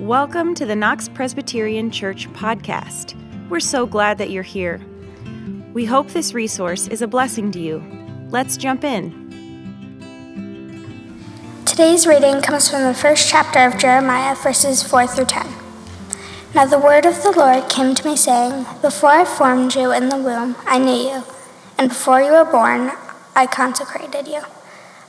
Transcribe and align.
Welcome 0.00 0.54
to 0.54 0.64
the 0.64 0.74
Knox 0.74 1.10
Presbyterian 1.10 1.90
Church 1.90 2.26
podcast. 2.32 3.14
We're 3.50 3.60
so 3.60 3.84
glad 3.84 4.16
that 4.16 4.30
you're 4.30 4.42
here. 4.42 4.80
We 5.74 5.84
hope 5.84 6.08
this 6.08 6.32
resource 6.32 6.88
is 6.88 7.02
a 7.02 7.06
blessing 7.06 7.52
to 7.52 7.60
you. 7.60 7.84
Let's 8.30 8.56
jump 8.56 8.82
in. 8.82 9.12
Today's 11.66 12.06
reading 12.06 12.40
comes 12.40 12.70
from 12.70 12.84
the 12.84 12.94
first 12.94 13.28
chapter 13.28 13.58
of 13.58 13.76
Jeremiah, 13.76 14.34
verses 14.36 14.82
4 14.82 15.06
through 15.06 15.26
10. 15.26 15.46
Now 16.54 16.64
the 16.64 16.78
word 16.78 17.04
of 17.04 17.22
the 17.22 17.32
Lord 17.36 17.68
came 17.68 17.94
to 17.94 18.08
me, 18.08 18.16
saying, 18.16 18.64
Before 18.80 19.10
I 19.10 19.26
formed 19.26 19.74
you 19.74 19.92
in 19.92 20.08
the 20.08 20.16
womb, 20.16 20.56
I 20.64 20.78
knew 20.78 21.10
you, 21.10 21.24
and 21.76 21.90
before 21.90 22.22
you 22.22 22.32
were 22.32 22.50
born, 22.50 22.92
I 23.36 23.46
consecrated 23.46 24.26
you. 24.26 24.40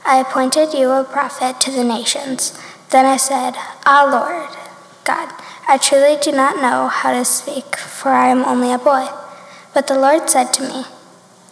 I 0.04 0.18
appointed 0.20 0.74
you 0.74 0.90
a 0.90 1.02
prophet 1.02 1.62
to 1.62 1.70
the 1.70 1.82
nations. 1.82 2.60
Then 2.90 3.06
I 3.06 3.16
said, 3.16 3.54
Ah, 3.86 4.04
Lord, 4.04 4.61
God, 5.04 5.32
I 5.66 5.78
truly 5.78 6.16
do 6.22 6.30
not 6.30 6.62
know 6.62 6.86
how 6.86 7.12
to 7.12 7.24
speak, 7.24 7.76
for 7.76 8.10
I 8.10 8.28
am 8.28 8.44
only 8.44 8.72
a 8.72 8.78
boy. 8.78 9.08
But 9.74 9.88
the 9.88 9.98
Lord 9.98 10.30
said 10.30 10.52
to 10.54 10.62
me, 10.62 10.84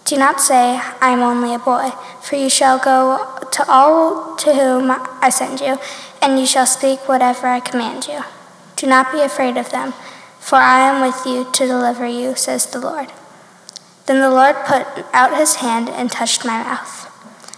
Do 0.04 0.16
not 0.16 0.40
say, 0.40 0.80
I 1.00 1.10
am 1.10 1.20
only 1.20 1.54
a 1.54 1.58
boy, 1.58 1.90
for 2.22 2.36
you 2.36 2.48
shall 2.48 2.78
go 2.78 3.38
to 3.50 3.64
all 3.68 4.36
to 4.36 4.54
whom 4.54 4.90
I 4.90 5.30
send 5.30 5.60
you, 5.60 5.78
and 6.22 6.38
you 6.38 6.46
shall 6.46 6.66
speak 6.66 7.08
whatever 7.08 7.48
I 7.48 7.60
command 7.60 8.06
you. 8.06 8.20
Do 8.76 8.86
not 8.86 9.10
be 9.10 9.20
afraid 9.20 9.56
of 9.56 9.70
them, 9.70 9.94
for 10.38 10.56
I 10.56 10.80
am 10.88 11.02
with 11.02 11.26
you 11.26 11.50
to 11.52 11.66
deliver 11.66 12.06
you, 12.06 12.36
says 12.36 12.66
the 12.66 12.78
Lord. 12.78 13.12
Then 14.06 14.20
the 14.20 14.30
Lord 14.30 14.56
put 14.64 14.86
out 15.12 15.36
his 15.36 15.56
hand 15.56 15.88
and 15.88 16.10
touched 16.10 16.44
my 16.44 16.62
mouth. 16.62 17.06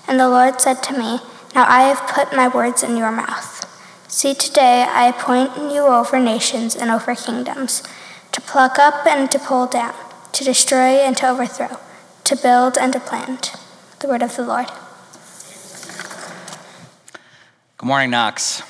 And 0.09 0.19
the 0.19 0.29
Lord 0.29 0.61
said 0.61 0.83
to 0.85 0.93
me, 0.93 1.21
Now 1.55 1.67
I 1.69 1.83
have 1.83 2.09
put 2.09 2.37
my 2.37 2.49
words 2.49 2.83
in 2.83 2.97
your 2.97 3.13
mouth. 3.13 3.52
See, 4.13 4.35
today 4.35 4.85
I 4.87 5.07
appoint 5.07 5.73
you 5.73 5.87
over 5.87 6.21
nations 6.21 6.77
and 6.77 6.91
over 6.91 7.15
kingdoms, 7.15 7.83
to 8.33 8.43
pluck 8.43 8.79
up 8.79 9.07
and 9.07 9.31
to 9.31 9.39
pull 9.39 9.67
down, 9.67 9.95
to 10.33 10.45
destroy 10.45 11.01
and 11.01 11.17
to 11.17 11.31
overthrow, 11.31 11.79
to 12.25 12.37
build 12.37 12.77
and 12.77 12.93
to 12.93 13.01
plant. 13.01 13.57
The 14.01 14.09
word 14.09 14.23
of 14.23 14.37
the 14.37 14.43
Lord. 14.43 14.67
Good 17.79 17.87
morning, 17.87 18.11
Knox. 18.11 18.63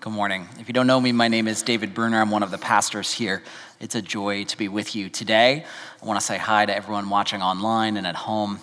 Good 0.00 0.14
morning. 0.14 0.48
If 0.58 0.68
you 0.68 0.72
don't 0.72 0.86
know 0.86 0.98
me, 0.98 1.12
my 1.12 1.28
name 1.28 1.46
is 1.46 1.60
David 1.60 1.92
Bruner. 1.92 2.18
I'm 2.22 2.30
one 2.30 2.42
of 2.42 2.50
the 2.50 2.56
pastors 2.56 3.12
here. 3.12 3.42
It's 3.78 3.94
a 3.94 4.00
joy 4.00 4.44
to 4.44 4.56
be 4.56 4.68
with 4.68 4.96
you 4.96 5.10
today. 5.10 5.66
I 6.02 6.06
want 6.06 6.18
to 6.18 6.24
say 6.24 6.38
hi 6.38 6.64
to 6.64 6.74
everyone 6.74 7.10
watching 7.10 7.42
online 7.42 7.98
and 7.98 8.06
at 8.06 8.16
home. 8.16 8.60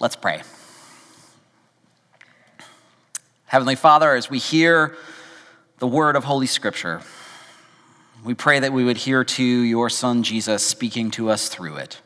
Let's 0.00 0.16
pray. 0.16 0.42
Heavenly 3.50 3.74
Father, 3.74 4.14
as 4.14 4.30
we 4.30 4.38
hear 4.38 4.94
the 5.80 5.86
word 5.88 6.14
of 6.14 6.22
Holy 6.22 6.46
Scripture, 6.46 7.02
we 8.22 8.32
pray 8.32 8.60
that 8.60 8.72
we 8.72 8.84
would 8.84 8.98
hear 8.98 9.24
to 9.24 9.42
your 9.42 9.90
Son 9.90 10.22
Jesus 10.22 10.64
speaking 10.64 11.10
to 11.10 11.30
us 11.30 11.48
through 11.48 11.74
it. 11.74 12.00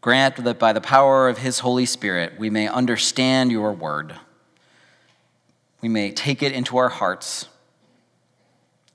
Grant 0.00 0.42
that 0.42 0.58
by 0.58 0.72
the 0.72 0.80
power 0.80 1.28
of 1.28 1.36
his 1.36 1.58
Holy 1.58 1.84
Spirit 1.84 2.38
we 2.38 2.48
may 2.48 2.68
understand 2.68 3.52
your 3.52 3.74
word. 3.74 4.14
We 5.82 5.90
may 5.90 6.10
take 6.10 6.42
it 6.42 6.52
into 6.52 6.78
our 6.78 6.88
hearts 6.88 7.48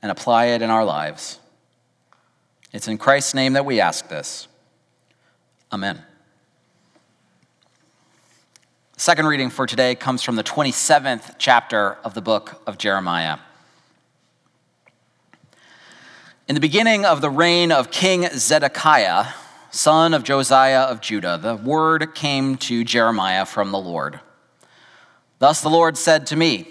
and 0.02 0.11
apply 0.11 0.45
it 0.45 0.63
in 0.63 0.72
our 0.72 0.83
lives. 0.83 1.38
It's 2.73 2.88
in 2.88 2.97
Christ's 2.97 3.35
name 3.35 3.53
that 3.53 3.66
we 3.66 3.79
ask 3.79 4.09
this. 4.09 4.47
Amen. 5.72 6.03
Second 9.02 9.25
reading 9.25 9.49
for 9.49 9.66
today 9.66 9.95
comes 9.95 10.21
from 10.21 10.35
the 10.35 10.44
27th 10.44 11.33
chapter 11.39 11.97
of 12.03 12.13
the 12.13 12.21
book 12.21 12.61
of 12.67 12.77
Jeremiah. 12.77 13.39
In 16.47 16.53
the 16.53 16.61
beginning 16.61 17.03
of 17.03 17.19
the 17.19 17.31
reign 17.31 17.72
of 17.72 17.90
King 17.90 18.29
Zedekiah, 18.31 19.29
son 19.72 20.13
of 20.13 20.22
Josiah 20.22 20.81
of 20.81 21.01
Judah, 21.01 21.40
the 21.41 21.56
word 21.56 22.13
came 22.13 22.57
to 22.57 22.84
Jeremiah 22.84 23.47
from 23.47 23.72
the 23.72 23.79
Lord. 23.79 24.19
Thus 25.40 25.61
the 25.61 25.69
Lord 25.69 25.97
said 25.97 26.28
to 26.28 26.35
me, 26.35 26.67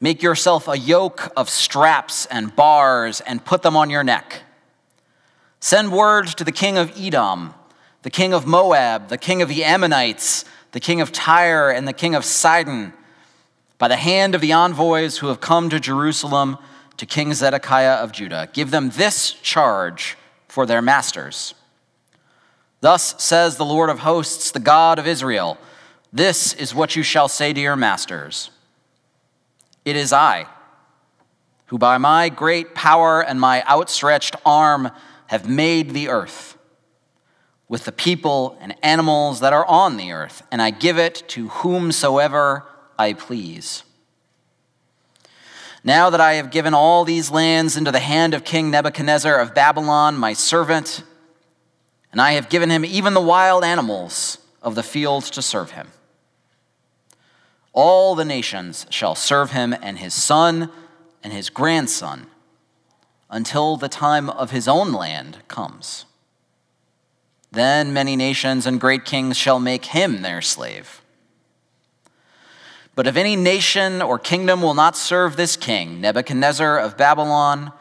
Make 0.00 0.24
yourself 0.24 0.66
a 0.66 0.76
yoke 0.76 1.32
of 1.36 1.48
straps 1.48 2.26
and 2.26 2.56
bars 2.56 3.20
and 3.20 3.44
put 3.44 3.62
them 3.62 3.76
on 3.76 3.90
your 3.90 4.02
neck. 4.02 4.42
Send 5.60 5.92
word 5.92 6.26
to 6.26 6.42
the 6.42 6.50
king 6.50 6.76
of 6.76 6.92
Edom, 6.98 7.54
the 8.02 8.10
king 8.10 8.34
of 8.34 8.44
Moab, 8.44 9.06
the 9.06 9.18
king 9.18 9.40
of 9.40 9.48
the 9.48 9.62
Ammonites, 9.62 10.44
the 10.72 10.80
king 10.80 11.00
of 11.00 11.12
Tyre 11.12 11.70
and 11.70 11.86
the 11.86 11.92
king 11.92 12.14
of 12.14 12.24
Sidon, 12.24 12.92
by 13.78 13.88
the 13.88 13.96
hand 13.96 14.34
of 14.34 14.40
the 14.40 14.52
envoys 14.52 15.18
who 15.18 15.28
have 15.28 15.40
come 15.40 15.68
to 15.70 15.78
Jerusalem 15.80 16.58
to 16.96 17.06
King 17.06 17.34
Zedekiah 17.34 17.94
of 17.94 18.12
Judah. 18.12 18.48
Give 18.52 18.70
them 18.70 18.90
this 18.90 19.32
charge 19.32 20.16
for 20.48 20.66
their 20.66 20.82
masters. 20.82 21.54
Thus 22.80 23.20
says 23.22 23.56
the 23.56 23.64
Lord 23.64 23.90
of 23.90 24.00
hosts, 24.00 24.50
the 24.50 24.60
God 24.60 24.98
of 24.98 25.06
Israel 25.06 25.58
This 26.12 26.52
is 26.54 26.74
what 26.74 26.96
you 26.96 27.02
shall 27.02 27.28
say 27.28 27.52
to 27.52 27.60
your 27.60 27.76
masters 27.76 28.50
It 29.84 29.96
is 29.96 30.12
I, 30.12 30.46
who 31.66 31.78
by 31.78 31.98
my 31.98 32.28
great 32.28 32.74
power 32.74 33.22
and 33.22 33.40
my 33.40 33.62
outstretched 33.64 34.36
arm 34.44 34.90
have 35.26 35.48
made 35.48 35.90
the 35.90 36.08
earth 36.08 36.51
with 37.72 37.86
the 37.86 37.90
people 37.90 38.54
and 38.60 38.76
animals 38.82 39.40
that 39.40 39.54
are 39.54 39.64
on 39.64 39.96
the 39.96 40.12
earth, 40.12 40.42
and 40.52 40.60
I 40.60 40.68
give 40.68 40.98
it 40.98 41.24
to 41.28 41.48
whomsoever 41.48 42.66
I 42.98 43.14
please. 43.14 43.82
Now 45.82 46.10
that 46.10 46.20
I 46.20 46.34
have 46.34 46.50
given 46.50 46.74
all 46.74 47.06
these 47.06 47.30
lands 47.30 47.78
into 47.78 47.90
the 47.90 47.98
hand 47.98 48.34
of 48.34 48.44
King 48.44 48.70
Nebuchadnezzar 48.70 49.38
of 49.40 49.54
Babylon, 49.54 50.18
my 50.18 50.34
servant, 50.34 51.02
and 52.12 52.20
I 52.20 52.32
have 52.32 52.50
given 52.50 52.68
him 52.68 52.84
even 52.84 53.14
the 53.14 53.22
wild 53.22 53.64
animals 53.64 54.36
of 54.60 54.74
the 54.74 54.82
fields 54.82 55.30
to 55.30 55.40
serve 55.40 55.70
him. 55.70 55.88
All 57.72 58.14
the 58.14 58.26
nations 58.26 58.84
shall 58.90 59.14
serve 59.14 59.52
him 59.52 59.74
and 59.80 59.96
his 59.96 60.12
son 60.12 60.70
and 61.24 61.32
his 61.32 61.48
grandson 61.48 62.26
until 63.30 63.78
the 63.78 63.88
time 63.88 64.28
of 64.28 64.50
his 64.50 64.68
own 64.68 64.92
land 64.92 65.38
comes. 65.48 66.04
Then 67.52 67.92
many 67.92 68.16
nations 68.16 68.66
and 68.66 68.80
great 68.80 69.04
kings 69.04 69.36
shall 69.36 69.60
make 69.60 69.86
him 69.86 70.22
their 70.22 70.40
slave. 70.40 71.02
But 72.94 73.06
if 73.06 73.16
any 73.16 73.36
nation 73.36 74.02
or 74.02 74.18
kingdom 74.18 74.62
will 74.62 74.74
not 74.74 74.96
serve 74.96 75.36
this 75.36 75.56
king, 75.56 76.00
Nebuchadnezzar 76.00 76.78
of 76.78 76.96
Babylon, 76.96 77.72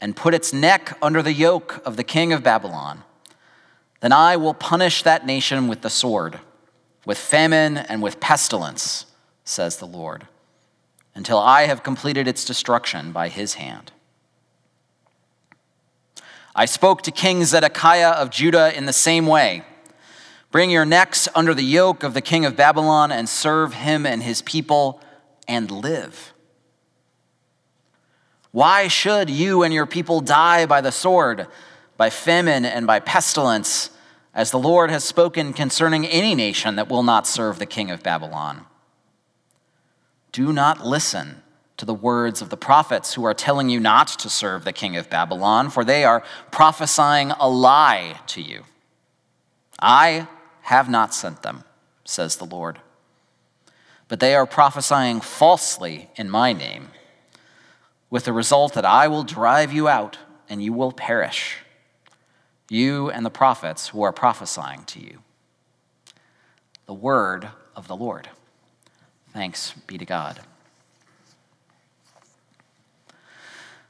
and 0.00 0.16
put 0.16 0.34
its 0.34 0.52
neck 0.52 0.96
under 1.00 1.22
the 1.22 1.32
yoke 1.32 1.80
of 1.86 1.96
the 1.96 2.04
king 2.04 2.32
of 2.32 2.42
Babylon, 2.42 3.02
then 4.00 4.12
I 4.12 4.36
will 4.36 4.54
punish 4.54 5.02
that 5.02 5.26
nation 5.26 5.68
with 5.68 5.80
the 5.80 5.90
sword, 5.90 6.40
with 7.04 7.18
famine, 7.18 7.78
and 7.78 8.02
with 8.02 8.20
pestilence, 8.20 9.06
says 9.44 9.76
the 9.76 9.86
Lord, 9.86 10.26
until 11.14 11.38
I 11.38 11.62
have 11.62 11.82
completed 11.82 12.28
its 12.28 12.44
destruction 12.44 13.12
by 13.12 13.28
his 13.28 13.54
hand. 13.54 13.92
I 16.58 16.64
spoke 16.64 17.02
to 17.02 17.10
King 17.10 17.44
Zedekiah 17.44 18.12
of 18.12 18.30
Judah 18.30 18.74
in 18.74 18.86
the 18.86 18.92
same 18.94 19.26
way. 19.26 19.62
Bring 20.50 20.70
your 20.70 20.86
necks 20.86 21.28
under 21.34 21.52
the 21.52 21.62
yoke 21.62 22.02
of 22.02 22.14
the 22.14 22.22
king 22.22 22.46
of 22.46 22.56
Babylon 22.56 23.12
and 23.12 23.28
serve 23.28 23.74
him 23.74 24.06
and 24.06 24.22
his 24.22 24.40
people 24.40 25.02
and 25.46 25.70
live. 25.70 26.32
Why 28.52 28.88
should 28.88 29.28
you 29.28 29.64
and 29.64 29.74
your 29.74 29.84
people 29.84 30.22
die 30.22 30.64
by 30.64 30.80
the 30.80 30.92
sword, 30.92 31.46
by 31.98 32.08
famine, 32.08 32.64
and 32.64 32.86
by 32.86 33.00
pestilence, 33.00 33.90
as 34.32 34.50
the 34.50 34.58
Lord 34.58 34.90
has 34.90 35.04
spoken 35.04 35.52
concerning 35.52 36.06
any 36.06 36.34
nation 36.34 36.76
that 36.76 36.88
will 36.88 37.02
not 37.02 37.26
serve 37.26 37.58
the 37.58 37.66
king 37.66 37.90
of 37.90 38.02
Babylon? 38.02 38.64
Do 40.32 40.54
not 40.54 40.86
listen 40.86 41.42
to 41.76 41.84
the 41.84 41.94
words 41.94 42.40
of 42.40 42.48
the 42.48 42.56
prophets 42.56 43.14
who 43.14 43.24
are 43.24 43.34
telling 43.34 43.68
you 43.68 43.78
not 43.78 44.08
to 44.08 44.30
serve 44.30 44.64
the 44.64 44.72
king 44.72 44.96
of 44.96 45.10
Babylon, 45.10 45.68
for 45.68 45.84
they 45.84 46.04
are 46.04 46.22
prophesying 46.50 47.32
a 47.32 47.48
lie 47.48 48.20
to 48.28 48.40
you. 48.40 48.64
I 49.78 50.26
have 50.62 50.88
not 50.88 51.14
sent 51.14 51.42
them, 51.42 51.64
says 52.04 52.36
the 52.36 52.46
Lord. 52.46 52.80
But 54.08 54.20
they 54.20 54.34
are 54.34 54.46
prophesying 54.46 55.20
falsely 55.20 56.08
in 56.16 56.30
my 56.30 56.52
name, 56.52 56.88
with 58.08 58.24
the 58.24 58.32
result 58.32 58.72
that 58.74 58.84
I 58.84 59.08
will 59.08 59.24
drive 59.24 59.72
you 59.72 59.88
out 59.88 60.18
and 60.48 60.62
you 60.62 60.72
will 60.72 60.92
perish, 60.92 61.58
you 62.70 63.10
and 63.10 63.26
the 63.26 63.30
prophets 63.30 63.88
who 63.88 64.02
are 64.02 64.12
prophesying 64.12 64.84
to 64.84 65.00
you. 65.00 65.18
The 66.86 66.94
word 66.94 67.48
of 67.74 67.88
the 67.88 67.96
Lord. 67.96 68.30
Thanks 69.32 69.72
be 69.86 69.98
to 69.98 70.04
God. 70.04 70.40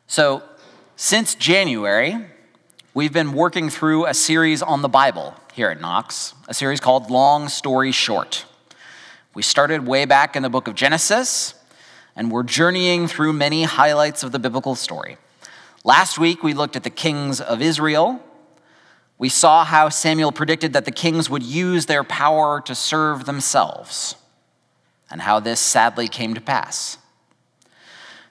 So, 0.09 0.45
since 0.95 1.35
January, 1.35 2.17
we've 2.95 3.13
been 3.13 3.33
working 3.33 3.69
through 3.69 4.07
a 4.07 4.15
series 4.15 4.63
on 4.63 4.81
the 4.81 4.89
Bible 4.89 5.35
here 5.53 5.69
at 5.69 5.81
Knox, 5.81 6.33
a 6.47 6.55
series 6.55 6.79
called 6.79 7.11
Long 7.11 7.49
Story 7.49 7.91
Short. 7.91 8.45
We 9.35 9.43
started 9.43 9.85
way 9.85 10.05
back 10.05 10.37
in 10.37 10.45
the 10.45 10.49
book 10.49 10.69
of 10.69 10.77
Genesis, 10.77 11.55
and 12.15 12.31
we're 12.31 12.45
journeying 12.45 13.09
through 13.09 13.33
many 13.33 13.65
highlights 13.65 14.23
of 14.23 14.31
the 14.31 14.39
biblical 14.39 14.77
story. 14.77 15.19
Last 15.83 16.21
week, 16.21 16.41
we 16.41 16.55
looked 16.55 16.77
at 16.77 16.85
the 16.85 16.89
kings 16.89 17.41
of 17.41 17.61
Israel. 17.61 18.21
We 19.19 19.29
saw 19.29 19.65
how 19.65 19.89
Samuel 19.89 20.31
predicted 20.31 20.73
that 20.73 20.85
the 20.85 20.93
kings 20.93 21.29
would 21.29 21.43
use 21.43 21.87
their 21.87 22.05
power 22.05 22.61
to 22.61 22.77
serve 22.77 23.25
themselves, 23.25 24.15
and 25.11 25.23
how 25.23 25.41
this 25.41 25.59
sadly 25.59 26.07
came 26.07 26.33
to 26.35 26.41
pass. 26.41 26.97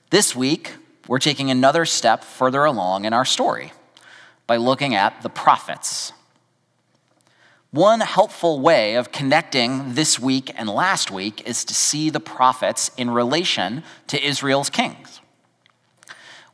This 0.10 0.33
week, 0.33 0.75
we're 1.07 1.19
taking 1.19 1.52
another 1.52 1.86
step 1.86 2.24
further 2.24 2.63
along 2.66 3.06
in 3.06 3.13
our 3.13 3.25
story 3.25 3.72
by 4.48 4.57
looking 4.57 4.96
at 4.96 5.22
the 5.22 5.30
prophets. 5.30 6.12
One 7.72 8.00
helpful 8.00 8.62
way 8.62 8.96
of 8.96 9.12
connecting 9.12 9.96
this 9.96 10.18
week 10.18 10.52
and 10.56 10.69
last 10.69 11.12
week 11.12 11.46
is 11.46 11.66
to 11.66 11.74
see 11.74 12.10
the 12.10 12.19
prophets 12.19 12.90
in 12.96 13.10
relation 13.10 13.84
to 14.07 14.25
Israel's 14.25 14.69
kings. 14.69 15.19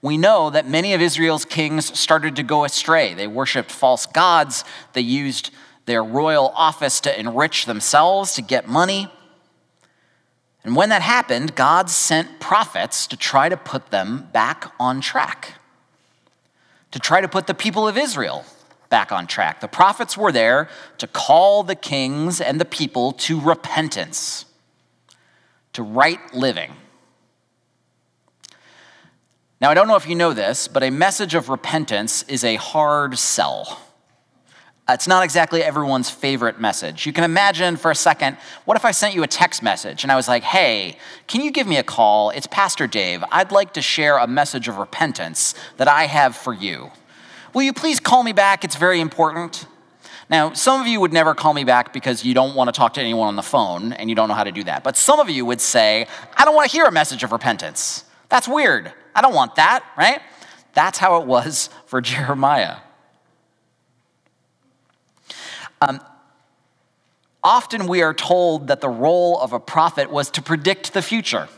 We 0.01 0.17
know 0.17 0.49
that 0.49 0.67
many 0.67 0.93
of 0.93 1.01
Israel's 1.01 1.45
kings 1.45 1.97
started 1.97 2.35
to 2.37 2.43
go 2.43 2.63
astray. 2.63 3.13
They 3.13 3.27
worshiped 3.27 3.71
false 3.71 4.07
gods, 4.07 4.63
they 4.93 5.01
used 5.01 5.51
their 5.85 6.03
royal 6.03 6.51
office 6.55 6.99
to 7.01 7.19
enrich 7.19 7.65
themselves, 7.65 8.33
to 8.33 8.41
get 8.41 8.67
money. 8.67 9.11
And 10.63 10.75
when 10.75 10.89
that 10.89 11.01
happened, 11.01 11.55
God 11.55 11.89
sent 11.89 12.39
prophets 12.39 13.07
to 13.07 13.17
try 13.17 13.49
to 13.49 13.57
put 13.57 13.89
them 13.89 14.29
back 14.31 14.71
on 14.79 15.01
track, 15.01 15.55
to 16.91 16.99
try 16.99 17.19
to 17.21 17.27
put 17.27 17.47
the 17.47 17.53
people 17.53 17.87
of 17.87 17.97
Israel 17.97 18.45
back 18.89 19.11
on 19.11 19.25
track. 19.25 19.61
The 19.61 19.67
prophets 19.67 20.15
were 20.15 20.31
there 20.31 20.69
to 20.99 21.07
call 21.07 21.63
the 21.63 21.75
kings 21.75 22.39
and 22.39 22.59
the 22.59 22.65
people 22.65 23.13
to 23.13 23.39
repentance, 23.39 24.45
to 25.73 25.81
right 25.81 26.19
living. 26.33 26.73
Now, 29.59 29.69
I 29.69 29.73
don't 29.73 29.87
know 29.87 29.95
if 29.95 30.07
you 30.07 30.15
know 30.15 30.33
this, 30.33 30.67
but 30.67 30.83
a 30.83 30.89
message 30.89 31.35
of 31.35 31.49
repentance 31.49 32.23
is 32.23 32.43
a 32.43 32.55
hard 32.55 33.17
sell. 33.17 33.79
Uh, 34.91 34.93
it's 34.93 35.07
not 35.07 35.23
exactly 35.23 35.63
everyone's 35.63 36.09
favorite 36.09 36.59
message. 36.59 37.05
You 37.05 37.13
can 37.13 37.23
imagine 37.23 37.77
for 37.77 37.91
a 37.91 37.95
second, 37.95 38.35
what 38.65 38.75
if 38.75 38.83
I 38.83 38.91
sent 38.91 39.15
you 39.15 39.23
a 39.23 39.27
text 39.27 39.63
message 39.63 40.03
and 40.03 40.11
I 40.11 40.17
was 40.17 40.27
like, 40.27 40.43
hey, 40.43 40.97
can 41.27 41.39
you 41.39 41.49
give 41.49 41.65
me 41.65 41.77
a 41.77 41.83
call? 41.83 42.29
It's 42.31 42.45
Pastor 42.45 42.87
Dave. 42.87 43.23
I'd 43.31 43.53
like 43.53 43.71
to 43.75 43.81
share 43.81 44.17
a 44.17 44.27
message 44.27 44.67
of 44.67 44.77
repentance 44.77 45.55
that 45.77 45.87
I 45.87 46.07
have 46.07 46.35
for 46.35 46.53
you. 46.53 46.91
Will 47.53 47.61
you 47.61 47.71
please 47.71 48.01
call 48.01 48.21
me 48.21 48.33
back? 48.33 48.65
It's 48.65 48.75
very 48.75 48.99
important. 48.99 49.65
Now, 50.29 50.51
some 50.51 50.81
of 50.81 50.87
you 50.87 50.99
would 50.99 51.13
never 51.13 51.33
call 51.35 51.53
me 51.53 51.63
back 51.63 51.93
because 51.93 52.25
you 52.25 52.33
don't 52.33 52.53
want 52.53 52.67
to 52.67 52.77
talk 52.77 52.95
to 52.95 53.01
anyone 53.01 53.29
on 53.29 53.37
the 53.37 53.43
phone 53.43 53.93
and 53.93 54.09
you 54.09 54.15
don't 54.15 54.27
know 54.27 54.35
how 54.35 54.43
to 54.43 54.51
do 54.51 54.65
that. 54.65 54.83
But 54.83 54.97
some 54.97 55.21
of 55.21 55.29
you 55.29 55.45
would 55.45 55.61
say, 55.61 56.05
I 56.35 56.43
don't 56.43 56.53
want 56.53 56.69
to 56.69 56.75
hear 56.75 56.83
a 56.83 56.91
message 56.91 57.23
of 57.23 57.31
repentance. 57.31 58.03
That's 58.27 58.47
weird. 58.47 58.91
I 59.15 59.21
don't 59.21 59.33
want 59.33 59.55
that, 59.55 59.85
right? 59.97 60.21
That's 60.73 60.97
how 60.97 61.21
it 61.21 61.27
was 61.27 61.69
for 61.85 62.01
Jeremiah. 62.01 62.79
Um, 65.81 65.99
often 67.43 67.87
we 67.87 68.01
are 68.01 68.13
told 68.13 68.67
that 68.67 68.81
the 68.81 68.89
role 68.89 69.39
of 69.39 69.51
a 69.51 69.59
prophet 69.59 70.11
was 70.11 70.29
to 70.31 70.41
predict 70.41 70.93
the 70.93 71.01
future 71.01 71.49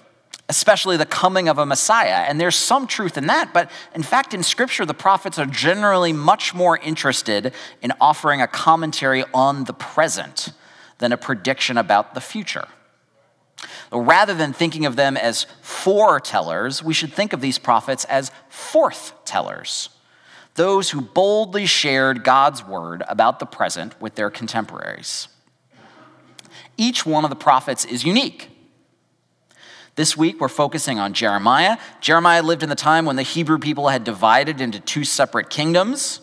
especially 0.49 0.97
the 0.97 1.05
coming 1.05 1.47
of 1.47 1.57
a 1.57 1.65
Messiah. 1.65 2.25
And 2.27 2.39
there's 2.39 2.55
some 2.55 2.85
truth 2.85 3.17
in 3.17 3.27
that, 3.27 3.53
but 3.53 3.71
in 3.95 4.03
fact, 4.03 4.33
in 4.33 4.43
Scripture, 4.43 4.85
the 4.85 4.93
prophets 4.93 5.39
are 5.39 5.45
generally 5.45 6.13
much 6.13 6.53
more 6.53 6.77
interested 6.77 7.53
in 7.81 7.93
offering 8.01 8.41
a 8.41 8.47
commentary 8.47 9.23
on 9.33 9.63
the 9.63 9.73
present 9.73 10.49
than 10.99 11.11
a 11.11 11.17
prediction 11.17 11.77
about 11.77 12.13
the 12.13 12.21
future. 12.21 12.67
Rather 13.91 14.33
than 14.33 14.51
thinking 14.51 14.85
of 14.85 14.95
them 14.95 15.15
as 15.15 15.45
foretellers, 15.63 16.83
we 16.83 16.93
should 16.93 17.13
think 17.13 17.31
of 17.31 17.39
these 17.39 17.57
prophets 17.57 18.03
as 18.05 18.29
forthtellers, 18.51 19.89
those 20.55 20.91
who 20.91 21.01
boldly 21.01 21.65
shared 21.65 22.23
God's 22.23 22.65
word 22.65 23.03
about 23.07 23.39
the 23.39 23.45
present 23.45 23.99
with 24.01 24.15
their 24.15 24.29
contemporaries. 24.29 25.27
Each 26.77 27.05
one 27.05 27.23
of 27.23 27.29
the 27.29 27.35
prophets 27.35 27.85
is 27.85 28.03
unique. 28.03 28.49
This 29.95 30.17
week, 30.17 30.39
we're 30.39 30.47
focusing 30.49 30.99
on 30.99 31.13
Jeremiah. 31.13 31.77
Jeremiah 32.01 32.41
lived 32.41 32.63
in 32.63 32.69
the 32.69 32.75
time 32.75 33.05
when 33.05 33.15
the 33.15 33.21
Hebrew 33.23 33.59
people 33.59 33.89
had 33.89 34.03
divided 34.03 34.59
into 34.59 34.79
two 34.79 35.03
separate 35.03 35.51
kingdoms. 35.51 36.19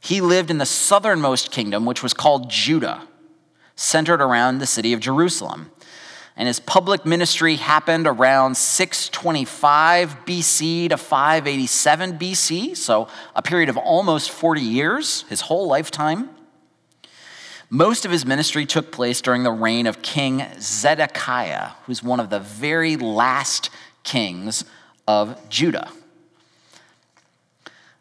He 0.00 0.22
lived 0.22 0.50
in 0.50 0.58
the 0.58 0.66
southernmost 0.66 1.50
kingdom, 1.50 1.84
which 1.84 2.02
was 2.02 2.14
called 2.14 2.48
Judah, 2.50 3.06
centered 3.74 4.22
around 4.22 4.58
the 4.58 4.66
city 4.66 4.94
of 4.94 5.00
Jerusalem. 5.00 5.70
And 6.36 6.46
his 6.46 6.60
public 6.60 7.06
ministry 7.06 7.56
happened 7.56 8.06
around 8.06 8.56
625 8.56 10.26
BC 10.26 10.90
to 10.90 10.98
587 10.98 12.18
BC, 12.18 12.76
so 12.76 13.08
a 13.34 13.40
period 13.40 13.70
of 13.70 13.78
almost 13.78 14.30
40 14.30 14.60
years, 14.60 15.22
his 15.30 15.42
whole 15.42 15.66
lifetime. 15.66 16.28
Most 17.70 18.04
of 18.04 18.10
his 18.10 18.26
ministry 18.26 18.66
took 18.66 18.92
place 18.92 19.20
during 19.20 19.42
the 19.42 19.50
reign 19.50 19.86
of 19.86 20.02
King 20.02 20.46
Zedekiah, 20.60 21.70
who's 21.86 22.02
one 22.02 22.20
of 22.20 22.28
the 22.30 22.38
very 22.38 22.96
last 22.96 23.70
kings 24.04 24.64
of 25.08 25.48
Judah. 25.48 25.90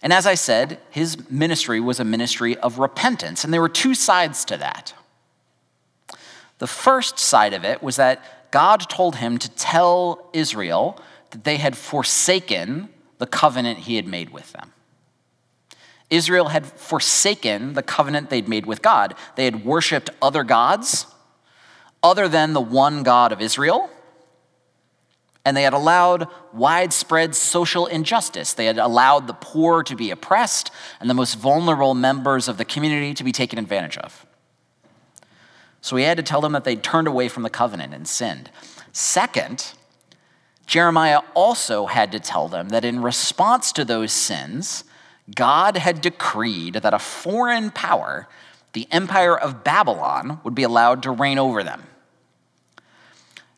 And 0.03 0.13
as 0.13 0.27
I 0.27 0.35
said, 0.35 0.79
his 0.91 1.31
ministry 1.31 1.79
was 1.79 1.99
a 1.99 2.03
ministry 2.03 2.55
of 2.57 2.77
repentance, 2.77 3.43
and 3.43 3.53
there 3.53 3.61
were 3.61 3.69
two 3.69 3.95
sides 3.95 4.45
to 4.45 4.57
that. 4.57 4.93
The 6.65 6.71
first 6.71 7.19
side 7.19 7.53
of 7.53 7.63
it 7.63 7.83
was 7.83 7.97
that 7.97 8.49
God 8.49 8.89
told 8.89 9.17
him 9.17 9.37
to 9.37 9.51
tell 9.51 10.31
Israel 10.33 10.99
that 11.29 11.43
they 11.43 11.57
had 11.57 11.77
forsaken 11.77 12.89
the 13.19 13.27
covenant 13.27 13.81
he 13.81 13.97
had 13.97 14.07
made 14.07 14.31
with 14.31 14.51
them. 14.51 14.73
Israel 16.09 16.47
had 16.47 16.65
forsaken 16.65 17.73
the 17.73 17.83
covenant 17.83 18.31
they'd 18.31 18.47
made 18.47 18.65
with 18.65 18.81
God. 18.81 19.13
They 19.35 19.45
had 19.45 19.63
worshiped 19.63 20.09
other 20.23 20.43
gods 20.43 21.05
other 22.01 22.27
than 22.27 22.53
the 22.53 22.61
one 22.61 23.03
God 23.03 23.31
of 23.31 23.41
Israel. 23.41 23.91
And 25.45 25.55
they 25.55 25.61
had 25.61 25.73
allowed 25.73 26.27
widespread 26.51 27.35
social 27.35 27.85
injustice. 27.85 28.53
They 28.53 28.65
had 28.65 28.79
allowed 28.79 29.27
the 29.27 29.33
poor 29.33 29.83
to 29.83 29.95
be 29.95 30.09
oppressed 30.09 30.71
and 30.99 31.07
the 31.11 31.13
most 31.13 31.35
vulnerable 31.35 31.93
members 31.93 32.47
of 32.47 32.57
the 32.57 32.65
community 32.65 33.13
to 33.13 33.23
be 33.23 33.31
taken 33.31 33.59
advantage 33.59 33.99
of. 33.99 34.25
So 35.85 35.97
he 35.97 36.03
had 36.03 36.17
to 36.17 36.23
tell 36.23 36.41
them 36.41 36.53
that 36.53 36.63
they'd 36.63 36.81
turned 36.81 37.07
away 37.07 37.27
from 37.27 37.43
the 37.43 37.49
covenant 37.51 37.93
and 37.93 38.07
sinned. 38.07 38.49
Second, 38.91 39.73
Jeremiah 40.65 41.19
also 41.35 41.85
had 41.85 42.11
to 42.13 42.19
tell 42.19 42.47
them 42.47 42.69
that 42.69 42.83
in 42.83 43.03
response 43.03 43.71
to 43.73 43.85
those 43.85 44.11
sins, 44.11 44.83
God 45.35 45.77
had 45.77 46.01
decreed 46.01 46.73
that 46.73 46.95
a 46.95 46.97
foreign 46.97 47.69
power, 47.69 48.27
the 48.73 48.87
empire 48.89 49.37
of 49.37 49.63
Babylon, 49.63 50.39
would 50.43 50.55
be 50.55 50.63
allowed 50.63 51.03
to 51.03 51.11
reign 51.11 51.37
over 51.37 51.63
them. 51.63 51.83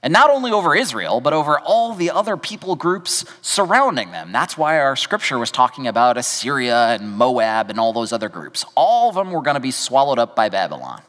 And 0.03 0.11
not 0.11 0.29
only 0.29 0.51
over 0.51 0.75
Israel, 0.75 1.21
but 1.21 1.31
over 1.31 1.57
all 1.57 1.93
the 1.93 2.11
other 2.11 2.35
people 2.35 2.75
groups 2.75 3.23
surrounding 3.41 4.11
them. 4.11 4.33
That's 4.33 4.57
why 4.57 4.81
our 4.81 4.97
scripture 4.97 5.39
was 5.39 5.49
talking 5.49 5.87
about 5.87 6.17
Assyria 6.17 6.87
and 6.89 7.09
Moab 7.09 7.69
and 7.69 7.79
all 7.79 7.93
those 7.93 8.11
other 8.11 8.27
groups. 8.27 8.65
All 8.75 9.07
of 9.07 9.15
them 9.15 9.31
were 9.31 9.41
going 9.41 9.55
to 9.55 9.61
be 9.61 9.71
swallowed 9.71 10.19
up 10.19 10.35
by 10.35 10.49
Babylon. 10.49 11.01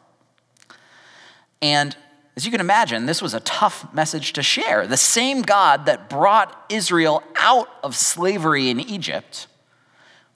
And 1.61 1.97
as 2.37 2.45
you 2.45 2.53
can 2.53 2.61
imagine, 2.61 3.07
this 3.07 3.21
was 3.21 3.35
a 3.35 3.41
tough 3.41 3.93
message 3.93 4.33
to 4.35 4.43
share. 4.43 4.87
The 4.87 4.97
same 4.97 5.43
God 5.43 5.87
that 5.87 6.09
brought 6.09 6.67
Israel 6.69 7.23
out 7.37 7.69
of 7.83 7.97
slavery 7.97 8.71
in 8.71 8.79
Egypt 8.79 9.49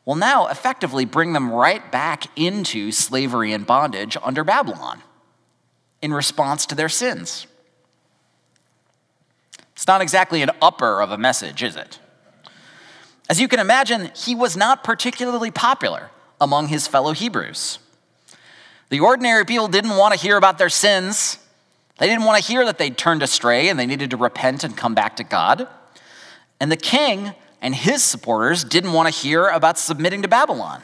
will 0.04 0.16
now 0.16 0.48
effectively 0.48 1.04
bring 1.04 1.32
them 1.32 1.52
right 1.52 1.92
back 1.92 2.26
into 2.36 2.90
slavery 2.90 3.52
and 3.52 3.66
bondage 3.66 4.16
under 4.22 4.42
Babylon 4.42 5.00
in 6.00 6.12
response 6.12 6.66
to 6.66 6.74
their 6.74 6.88
sins. 6.88 7.46
It's 9.74 9.86
not 9.86 10.00
exactly 10.00 10.42
an 10.42 10.50
upper 10.60 11.00
of 11.00 11.12
a 11.12 11.18
message, 11.18 11.62
is 11.62 11.76
it? 11.76 11.98
As 13.30 13.40
you 13.40 13.48
can 13.48 13.60
imagine, 13.60 14.10
he 14.14 14.34
was 14.34 14.56
not 14.56 14.84
particularly 14.84 15.50
popular 15.50 16.10
among 16.40 16.68
his 16.68 16.88
fellow 16.88 17.12
Hebrews. 17.12 17.78
The 18.92 19.00
ordinary 19.00 19.46
people 19.46 19.68
didn't 19.68 19.96
want 19.96 20.12
to 20.12 20.20
hear 20.20 20.36
about 20.36 20.58
their 20.58 20.68
sins. 20.68 21.38
They 21.96 22.06
didn't 22.06 22.24
want 22.24 22.44
to 22.44 22.46
hear 22.46 22.62
that 22.66 22.76
they'd 22.76 22.98
turned 22.98 23.22
astray 23.22 23.70
and 23.70 23.78
they 23.78 23.86
needed 23.86 24.10
to 24.10 24.18
repent 24.18 24.64
and 24.64 24.76
come 24.76 24.94
back 24.94 25.16
to 25.16 25.24
God. 25.24 25.66
And 26.60 26.70
the 26.70 26.76
king 26.76 27.32
and 27.62 27.74
his 27.74 28.02
supporters 28.04 28.64
didn't 28.64 28.92
want 28.92 29.10
to 29.10 29.18
hear 29.18 29.48
about 29.48 29.78
submitting 29.78 30.20
to 30.20 30.28
Babylon. 30.28 30.82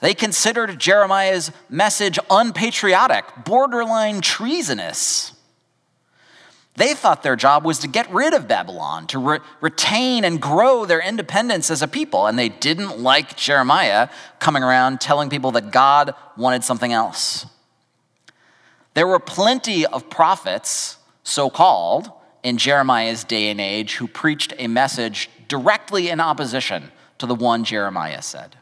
They 0.00 0.12
considered 0.12 0.80
Jeremiah's 0.80 1.52
message 1.70 2.18
unpatriotic, 2.28 3.26
borderline 3.44 4.20
treasonous. 4.20 5.31
They 6.74 6.94
thought 6.94 7.22
their 7.22 7.36
job 7.36 7.64
was 7.64 7.78
to 7.80 7.88
get 7.88 8.10
rid 8.10 8.32
of 8.32 8.48
Babylon, 8.48 9.06
to 9.08 9.18
re- 9.18 9.38
retain 9.60 10.24
and 10.24 10.40
grow 10.40 10.86
their 10.86 11.00
independence 11.00 11.70
as 11.70 11.82
a 11.82 11.88
people, 11.88 12.26
and 12.26 12.38
they 12.38 12.48
didn't 12.48 12.98
like 12.98 13.36
Jeremiah 13.36 14.08
coming 14.38 14.62
around 14.62 15.00
telling 15.00 15.28
people 15.28 15.50
that 15.52 15.70
God 15.70 16.14
wanted 16.36 16.64
something 16.64 16.92
else. 16.92 17.44
There 18.94 19.06
were 19.06 19.18
plenty 19.18 19.84
of 19.84 20.08
prophets, 20.08 20.96
so 21.22 21.50
called, 21.50 22.10
in 22.42 22.56
Jeremiah's 22.56 23.22
day 23.22 23.50
and 23.50 23.60
age 23.60 23.96
who 23.96 24.08
preached 24.08 24.54
a 24.58 24.66
message 24.66 25.30
directly 25.48 26.08
in 26.08 26.20
opposition 26.20 26.90
to 27.18 27.26
the 27.26 27.34
one 27.34 27.64
Jeremiah 27.64 28.22
said. 28.22 28.56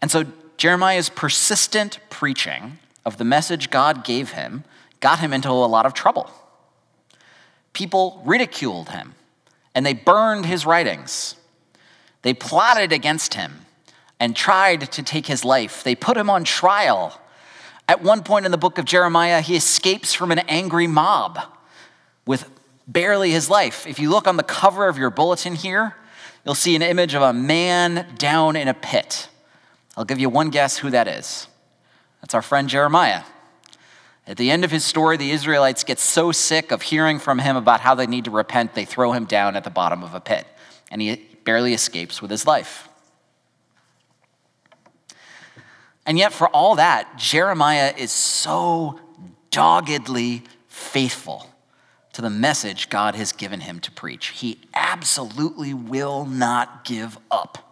And 0.00 0.10
so 0.10 0.24
Jeremiah's 0.56 1.08
persistent 1.08 2.00
preaching 2.10 2.78
of 3.04 3.16
the 3.16 3.24
message 3.24 3.70
God 3.70 4.04
gave 4.04 4.32
him 4.32 4.64
got 5.02 5.18
him 5.18 5.34
into 5.34 5.50
a 5.50 5.52
lot 5.52 5.84
of 5.84 5.92
trouble. 5.92 6.30
People 7.74 8.22
ridiculed 8.24 8.88
him 8.88 9.14
and 9.74 9.84
they 9.84 9.92
burned 9.92 10.46
his 10.46 10.64
writings. 10.64 11.34
They 12.22 12.32
plotted 12.32 12.92
against 12.92 13.34
him 13.34 13.66
and 14.18 14.34
tried 14.34 14.92
to 14.92 15.02
take 15.02 15.26
his 15.26 15.44
life. 15.44 15.82
They 15.82 15.94
put 15.94 16.16
him 16.16 16.30
on 16.30 16.44
trial. 16.44 17.20
At 17.88 18.02
one 18.02 18.22
point 18.22 18.46
in 18.46 18.52
the 18.52 18.58
book 18.58 18.78
of 18.78 18.84
Jeremiah, 18.84 19.40
he 19.40 19.56
escapes 19.56 20.14
from 20.14 20.30
an 20.30 20.38
angry 20.40 20.86
mob 20.86 21.40
with 22.24 22.48
barely 22.86 23.32
his 23.32 23.50
life. 23.50 23.86
If 23.86 23.98
you 23.98 24.08
look 24.08 24.28
on 24.28 24.36
the 24.36 24.42
cover 24.44 24.88
of 24.88 24.96
your 24.96 25.10
bulletin 25.10 25.56
here, 25.56 25.96
you'll 26.44 26.54
see 26.54 26.76
an 26.76 26.82
image 26.82 27.14
of 27.14 27.22
a 27.22 27.32
man 27.32 28.14
down 28.16 28.54
in 28.54 28.68
a 28.68 28.74
pit. 28.74 29.28
I'll 29.96 30.04
give 30.04 30.20
you 30.20 30.28
one 30.28 30.50
guess 30.50 30.78
who 30.78 30.90
that 30.90 31.08
is. 31.08 31.48
That's 32.20 32.34
our 32.34 32.42
friend 32.42 32.68
Jeremiah. 32.68 33.24
At 34.26 34.36
the 34.36 34.50
end 34.50 34.64
of 34.64 34.70
his 34.70 34.84
story, 34.84 35.16
the 35.16 35.30
Israelites 35.32 35.82
get 35.82 35.98
so 35.98 36.30
sick 36.30 36.70
of 36.70 36.82
hearing 36.82 37.18
from 37.18 37.40
him 37.40 37.56
about 37.56 37.80
how 37.80 37.94
they 37.94 38.06
need 38.06 38.26
to 38.26 38.30
repent, 38.30 38.74
they 38.74 38.84
throw 38.84 39.12
him 39.12 39.24
down 39.24 39.56
at 39.56 39.64
the 39.64 39.70
bottom 39.70 40.04
of 40.04 40.14
a 40.14 40.20
pit, 40.20 40.46
and 40.90 41.02
he 41.02 41.16
barely 41.44 41.74
escapes 41.74 42.22
with 42.22 42.30
his 42.30 42.46
life. 42.46 42.88
And 46.06 46.18
yet, 46.18 46.32
for 46.32 46.48
all 46.48 46.76
that, 46.76 47.16
Jeremiah 47.16 47.94
is 47.96 48.10
so 48.10 48.98
doggedly 49.50 50.42
faithful 50.68 51.48
to 52.12 52.22
the 52.22 52.30
message 52.30 52.90
God 52.90 53.14
has 53.14 53.32
given 53.32 53.60
him 53.60 53.80
to 53.80 53.90
preach. 53.90 54.28
He 54.28 54.60
absolutely 54.74 55.74
will 55.74 56.26
not 56.26 56.84
give 56.84 57.18
up. 57.30 57.71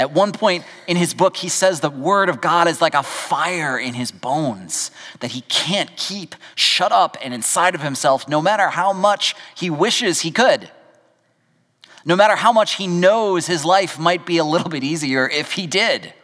At 0.00 0.12
one 0.12 0.32
point 0.32 0.64
in 0.86 0.96
his 0.96 1.12
book, 1.12 1.36
he 1.36 1.50
says 1.50 1.80
the 1.80 1.90
word 1.90 2.30
of 2.30 2.40
God 2.40 2.68
is 2.68 2.80
like 2.80 2.94
a 2.94 3.02
fire 3.02 3.78
in 3.78 3.92
his 3.92 4.10
bones 4.10 4.90
that 5.20 5.32
he 5.32 5.42
can't 5.42 5.94
keep 5.94 6.34
shut 6.54 6.90
up 6.90 7.18
and 7.22 7.34
inside 7.34 7.74
of 7.74 7.82
himself, 7.82 8.26
no 8.26 8.40
matter 8.40 8.70
how 8.70 8.94
much 8.94 9.36
he 9.54 9.68
wishes 9.68 10.22
he 10.22 10.30
could. 10.30 10.70
No 12.06 12.16
matter 12.16 12.34
how 12.34 12.50
much 12.50 12.76
he 12.76 12.86
knows 12.86 13.46
his 13.46 13.62
life 13.62 13.98
might 13.98 14.24
be 14.24 14.38
a 14.38 14.44
little 14.44 14.70
bit 14.70 14.82
easier 14.82 15.28
if 15.28 15.52
he 15.52 15.66
did. 15.66 16.14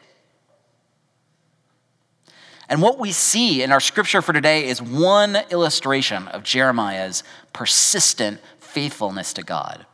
And 2.70 2.80
what 2.80 2.98
we 2.98 3.12
see 3.12 3.62
in 3.62 3.72
our 3.72 3.80
scripture 3.80 4.22
for 4.22 4.32
today 4.32 4.66
is 4.66 4.80
one 4.80 5.36
illustration 5.50 6.28
of 6.28 6.44
Jeremiah's 6.44 7.22
persistent 7.52 8.40
faithfulness 8.58 9.34
to 9.34 9.42
God, 9.42 9.84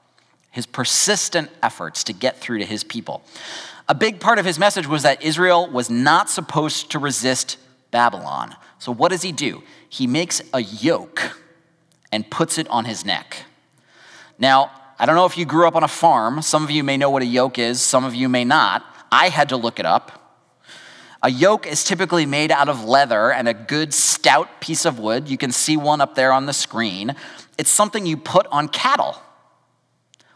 his 0.52 0.66
persistent 0.66 1.50
efforts 1.62 2.04
to 2.04 2.12
get 2.12 2.38
through 2.38 2.59
to 2.59 2.64
his 2.64 2.85
people. 2.85 3.25
A 3.88 3.94
big 3.94 4.21
part 4.21 4.38
of 4.38 4.44
his 4.44 4.59
message 4.59 4.87
was 4.87 5.02
that 5.02 5.23
Israel 5.23 5.68
was 5.68 5.90
not 5.90 6.30
supposed 6.30 6.90
to 6.92 6.99
resist 6.99 7.56
Babylon. 7.90 8.54
So, 8.78 8.92
what 8.92 9.11
does 9.11 9.23
he 9.23 9.32
do? 9.32 9.62
He 9.88 10.06
makes 10.06 10.40
a 10.52 10.61
yoke 10.61 11.38
and 12.12 12.30
puts 12.30 12.59
it 12.59 12.68
on 12.68 12.85
his 12.85 13.04
neck. 13.04 13.44
Now, 14.38 14.71
I 14.99 15.06
don't 15.06 15.16
know 15.16 15.26
if 15.26 15.37
you 15.37 15.44
grew 15.44 15.66
up 15.66 15.75
on 15.75 15.82
a 15.82 15.88
farm. 15.88 16.42
Some 16.42 16.62
of 16.62 16.71
you 16.71 16.85
may 16.85 16.97
know 16.97 17.11
what 17.11 17.23
a 17.23 17.26
yoke 17.26 17.59
is, 17.59 17.80
some 17.80 18.04
of 18.04 18.14
you 18.14 18.28
may 18.28 18.44
not. 18.44 18.85
I 19.11 19.30
had 19.30 19.49
to 19.49 19.56
look 19.56 19.80
it 19.80 19.87
up. 19.87 20.38
A 21.23 21.30
yoke 21.30 21.66
is 21.66 21.85
typically 21.85 22.26
made 22.26 22.50
out 22.50 22.68
of 22.68 22.85
leather 22.85 23.32
and 23.32 23.49
a 23.49 23.54
good 23.54 23.94
stout 23.94 24.61
piece 24.61 24.85
of 24.85 24.99
wood. 24.99 25.28
You 25.28 25.38
can 25.38 25.52
see 25.52 25.76
one 25.76 26.00
up 26.00 26.14
there 26.14 26.32
on 26.32 26.47
the 26.47 26.52
screen. 26.52 27.14
It's 27.56 27.71
something 27.71 28.04
you 28.04 28.16
put 28.16 28.47
on 28.49 28.68
cattle 28.68 29.16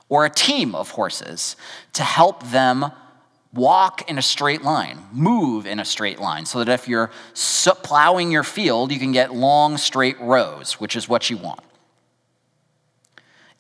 or 0.09 0.25
a 0.25 0.31
team 0.31 0.75
of 0.75 0.91
horses 0.91 1.57
to 1.93 2.03
help 2.03 2.43
them 2.51 2.93
walk 3.53 4.09
in 4.11 4.19
a 4.19 4.23
straight 4.23 4.63
line, 4.63 4.99
move 5.13 5.67
in 5.67 5.81
a 5.81 5.85
straight 5.85 6.21
line, 6.21 6.45
so 6.45 6.63
that 6.63 6.73
if 6.73 6.87
you're 6.87 7.11
plowing 7.83 8.31
your 8.31 8.45
field, 8.45 8.93
you 8.93 8.99
can 8.99 9.13
get 9.13 9.35
long, 9.35 9.77
straight 9.79 10.21
rows, 10.21 10.75
which 10.75 10.95
is 10.95 11.09
what 11.09 11.31
you 11.31 11.37
want. 11.37 11.61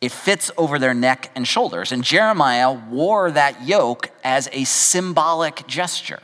It 0.01 0.13
fits 0.13 0.51
over 0.59 0.79
their 0.79 0.93
neck 0.93 1.31
and 1.35 1.49
shoulders. 1.49 1.91
And 1.91 2.05
Jeremiah 2.05 2.73
wore 2.73 3.31
that 3.31 3.67
yoke 3.67 4.11
as 4.23 4.49
a 4.53 4.65
symbolic 4.65 5.67
gesture. 5.67 6.21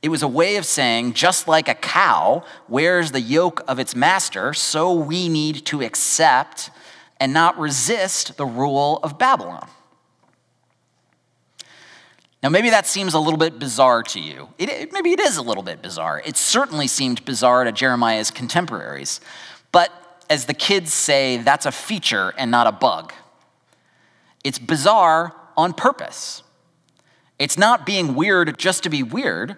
It 0.00 0.08
was 0.08 0.22
a 0.22 0.28
way 0.28 0.56
of 0.56 0.64
saying, 0.64 1.12
just 1.12 1.46
like 1.46 1.68
a 1.68 1.74
cow 1.74 2.44
wears 2.68 3.12
the 3.12 3.20
yoke 3.20 3.62
of 3.68 3.78
its 3.78 3.94
master, 3.94 4.54
so 4.54 4.92
we 4.92 5.28
need 5.28 5.64
to 5.66 5.82
accept 5.82 6.70
and 7.22 7.32
not 7.32 7.56
resist 7.56 8.36
the 8.36 8.44
rule 8.44 8.98
of 9.04 9.16
Babylon. 9.16 9.68
Now, 12.42 12.48
maybe 12.48 12.70
that 12.70 12.84
seems 12.84 13.14
a 13.14 13.20
little 13.20 13.38
bit 13.38 13.60
bizarre 13.60 14.02
to 14.02 14.18
you. 14.18 14.48
It, 14.58 14.92
maybe 14.92 15.12
it 15.12 15.20
is 15.20 15.36
a 15.36 15.42
little 15.42 15.62
bit 15.62 15.82
bizarre. 15.82 16.20
It 16.26 16.36
certainly 16.36 16.88
seemed 16.88 17.24
bizarre 17.24 17.62
to 17.62 17.70
Jeremiah's 17.70 18.32
contemporaries. 18.32 19.20
But 19.70 19.92
as 20.28 20.46
the 20.46 20.52
kids 20.52 20.92
say, 20.92 21.36
that's 21.36 21.64
a 21.64 21.70
feature 21.70 22.34
and 22.36 22.50
not 22.50 22.66
a 22.66 22.72
bug. 22.72 23.12
It's 24.42 24.58
bizarre 24.58 25.32
on 25.56 25.74
purpose. 25.74 26.42
It's 27.38 27.56
not 27.56 27.86
being 27.86 28.16
weird 28.16 28.58
just 28.58 28.82
to 28.82 28.90
be 28.90 29.04
weird. 29.04 29.56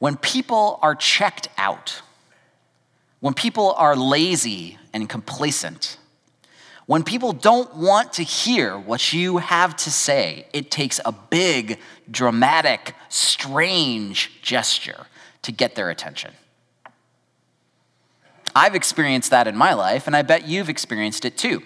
When 0.00 0.18
people 0.18 0.78
are 0.82 0.94
checked 0.94 1.48
out, 1.56 2.02
when 3.20 3.32
people 3.32 3.72
are 3.78 3.96
lazy 3.96 4.76
and 4.92 5.08
complacent, 5.08 5.96
when 6.86 7.04
people 7.04 7.32
don't 7.32 7.76
want 7.76 8.14
to 8.14 8.22
hear 8.22 8.76
what 8.78 9.12
you 9.12 9.38
have 9.38 9.76
to 9.76 9.90
say, 9.90 10.46
it 10.52 10.70
takes 10.70 11.00
a 11.04 11.12
big, 11.12 11.78
dramatic, 12.10 12.94
strange 13.08 14.40
gesture 14.42 15.06
to 15.42 15.52
get 15.52 15.74
their 15.74 15.90
attention. 15.90 16.32
I've 18.54 18.74
experienced 18.74 19.30
that 19.30 19.46
in 19.46 19.56
my 19.56 19.74
life, 19.74 20.06
and 20.06 20.16
I 20.16 20.22
bet 20.22 20.48
you've 20.48 20.68
experienced 20.68 21.24
it 21.24 21.38
too. 21.38 21.62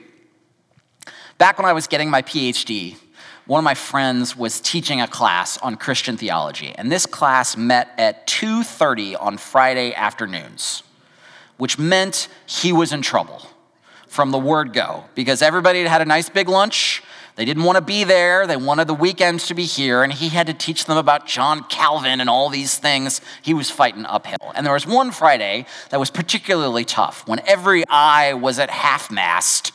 Back 1.39 1.59
when 1.59 1.67
I 1.67 1.73
was 1.73 1.87
getting 1.87 2.11
my 2.11 2.23
PhD, 2.23 2.97
one 3.47 3.59
of 3.59 3.65
my 3.65 3.75
friends 3.75 4.37
was 4.37 4.61
teaching 4.61 5.01
a 5.01 5.09
class 5.09 5.59
on 5.59 5.77
Christian 5.77 6.17
theology, 6.17 6.75
and 6.77 6.91
this 6.91 7.07
class 7.07 7.57
met 7.57 7.89
at 7.99 8.27
2:30 8.27 9.17
on 9.17 9.39
Friday 9.39 9.95
afternoons, 9.95 10.83
which 11.57 11.79
meant 11.79 12.29
he 12.47 12.73
was 12.73 12.93
in 12.93 13.03
trouble 13.03 13.54
from 14.15 14.31
the 14.31 14.39
word 14.39 14.73
go 14.73 15.05
because 15.17 15.43
everybody 15.43 15.81
had 15.81 15.89
had 15.89 16.01
a 16.01 16.05
nice 16.05 16.29
big 16.29 16.49
lunch. 16.49 17.03
They 17.35 17.45
didn't 17.45 17.65
want 17.65 17.77
to 17.77 17.83
be 17.83 18.05
there. 18.05 18.47
They 18.47 18.57
wanted 18.57 18.87
the 18.87 18.95
weekends 18.95 19.49
to 19.49 19.55
be 19.55 19.65
here. 19.65 20.05
And 20.05 20.13
he 20.13 20.29
had 20.29 20.47
to 20.47 20.55
teach 20.55 20.85
them 20.85 20.97
about 20.97 21.27
John 21.27 21.65
Calvin 21.65 22.21
and 22.21 22.31
all 22.31 22.49
these 22.49 22.79
things. 22.79 23.21
He 23.43 23.53
was 23.53 23.71
fighting 23.71 24.07
uphill. 24.07 24.53
And 24.55 24.65
there 24.65 24.73
was 24.73 24.87
one 24.87 25.11
Friday 25.11 25.67
that 25.91 25.99
was 25.99 26.11
particularly 26.11 26.85
tough 26.85 27.27
when 27.27 27.41
every 27.45 27.83
eye 27.89 28.35
was 28.35 28.61
at 28.61 28.71
half 28.71 29.11
mast, 29.11 29.73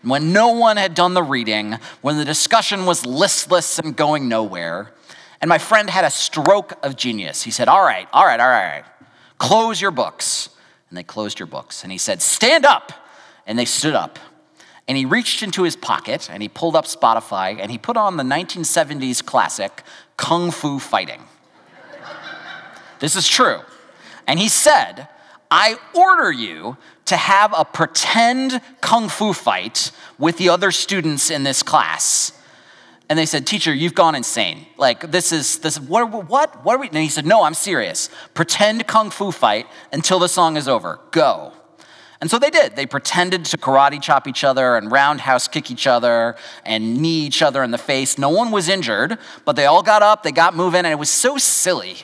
when 0.00 0.32
no 0.32 0.48
one 0.48 0.78
had 0.78 0.94
done 0.94 1.12
the 1.12 1.22
reading, 1.22 1.76
when 2.00 2.16
the 2.16 2.24
discussion 2.24 2.86
was 2.86 3.04
listless 3.04 3.78
and 3.78 3.94
going 3.94 4.26
nowhere. 4.26 4.90
And 5.42 5.50
my 5.50 5.58
friend 5.58 5.90
had 5.90 6.06
a 6.06 6.10
stroke 6.10 6.72
of 6.82 6.96
genius. 6.96 7.42
He 7.42 7.50
said, 7.50 7.68
All 7.68 7.82
right, 7.82 8.08
all 8.14 8.24
right, 8.24 8.40
all 8.40 8.48
right, 8.48 8.84
close 9.36 9.82
your 9.82 9.90
books. 9.90 10.48
And 10.88 10.96
they 10.96 11.02
closed 11.02 11.38
your 11.38 11.46
books. 11.46 11.82
And 11.82 11.92
he 11.92 11.98
said, 11.98 12.22
Stand 12.22 12.64
up 12.64 12.92
and 13.46 13.58
they 13.58 13.64
stood 13.64 13.94
up. 13.94 14.18
And 14.88 14.98
he 14.98 15.04
reached 15.04 15.42
into 15.42 15.62
his 15.62 15.76
pocket 15.76 16.28
and 16.30 16.42
he 16.42 16.48
pulled 16.48 16.76
up 16.76 16.86
Spotify 16.86 17.58
and 17.58 17.70
he 17.70 17.78
put 17.78 17.96
on 17.96 18.16
the 18.16 18.24
1970s 18.24 19.24
classic 19.24 19.82
Kung 20.16 20.50
Fu 20.50 20.78
Fighting. 20.78 21.22
this 22.98 23.16
is 23.16 23.28
true. 23.28 23.60
And 24.26 24.38
he 24.38 24.48
said, 24.48 25.08
I 25.50 25.76
order 25.94 26.32
you 26.32 26.76
to 27.04 27.16
have 27.16 27.52
a 27.54 27.64
pretend 27.64 28.60
kung 28.80 29.08
fu 29.08 29.32
fight 29.32 29.90
with 30.18 30.38
the 30.38 30.48
other 30.48 30.70
students 30.70 31.30
in 31.30 31.42
this 31.42 31.62
class. 31.62 32.32
And 33.10 33.18
they 33.18 33.26
said, 33.26 33.46
Teacher, 33.46 33.74
you've 33.74 33.94
gone 33.94 34.14
insane. 34.14 34.66
Like, 34.78 35.10
this 35.10 35.32
is, 35.32 35.58
this, 35.58 35.78
what, 35.78 36.10
what, 36.10 36.64
what 36.64 36.76
are 36.76 36.78
we? 36.78 36.88
And 36.88 36.96
he 36.96 37.08
said, 37.08 37.26
No, 37.26 37.42
I'm 37.42 37.54
serious. 37.54 38.08
Pretend 38.32 38.86
kung 38.86 39.10
fu 39.10 39.30
fight 39.30 39.66
until 39.92 40.18
the 40.18 40.28
song 40.28 40.56
is 40.56 40.68
over. 40.68 41.00
Go. 41.10 41.52
And 42.22 42.30
so 42.30 42.38
they 42.38 42.50
did. 42.50 42.76
They 42.76 42.86
pretended 42.86 43.46
to 43.46 43.58
karate 43.58 44.00
chop 44.00 44.28
each 44.28 44.44
other 44.44 44.76
and 44.76 44.92
roundhouse 44.92 45.48
kick 45.48 45.72
each 45.72 45.88
other 45.88 46.36
and 46.64 46.98
knee 46.98 47.26
each 47.26 47.42
other 47.42 47.64
in 47.64 47.72
the 47.72 47.78
face. 47.78 48.16
No 48.16 48.28
one 48.28 48.52
was 48.52 48.68
injured, 48.68 49.18
but 49.44 49.56
they 49.56 49.66
all 49.66 49.82
got 49.82 50.02
up, 50.02 50.22
they 50.22 50.30
got 50.30 50.54
moving, 50.54 50.84
and 50.84 50.86
it 50.92 51.00
was 51.00 51.10
so 51.10 51.36
silly. 51.36 51.96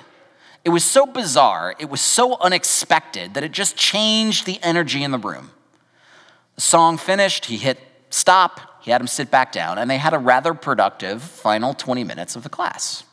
It 0.64 0.70
was 0.70 0.84
so 0.84 1.06
bizarre, 1.06 1.76
it 1.78 1.88
was 1.88 2.00
so 2.00 2.37
unexpected 2.40 3.34
that 3.34 3.44
it 3.44 3.52
just 3.52 3.76
changed 3.76 4.44
the 4.44 4.58
energy 4.60 5.04
in 5.04 5.12
the 5.12 5.18
room. 5.18 5.52
The 6.56 6.62
song 6.62 6.98
finished, 6.98 7.44
he 7.44 7.56
hit 7.56 7.78
stop, 8.10 8.82
he 8.82 8.90
had 8.90 9.00
him 9.00 9.06
sit 9.06 9.30
back 9.30 9.52
down, 9.52 9.78
and 9.78 9.88
they 9.88 9.98
had 9.98 10.14
a 10.14 10.18
rather 10.18 10.52
productive 10.52 11.22
final 11.22 11.75
20 11.75 12.02
minutes 12.02 12.34
of 12.34 12.42
the 12.42 12.48
class. 12.48 13.04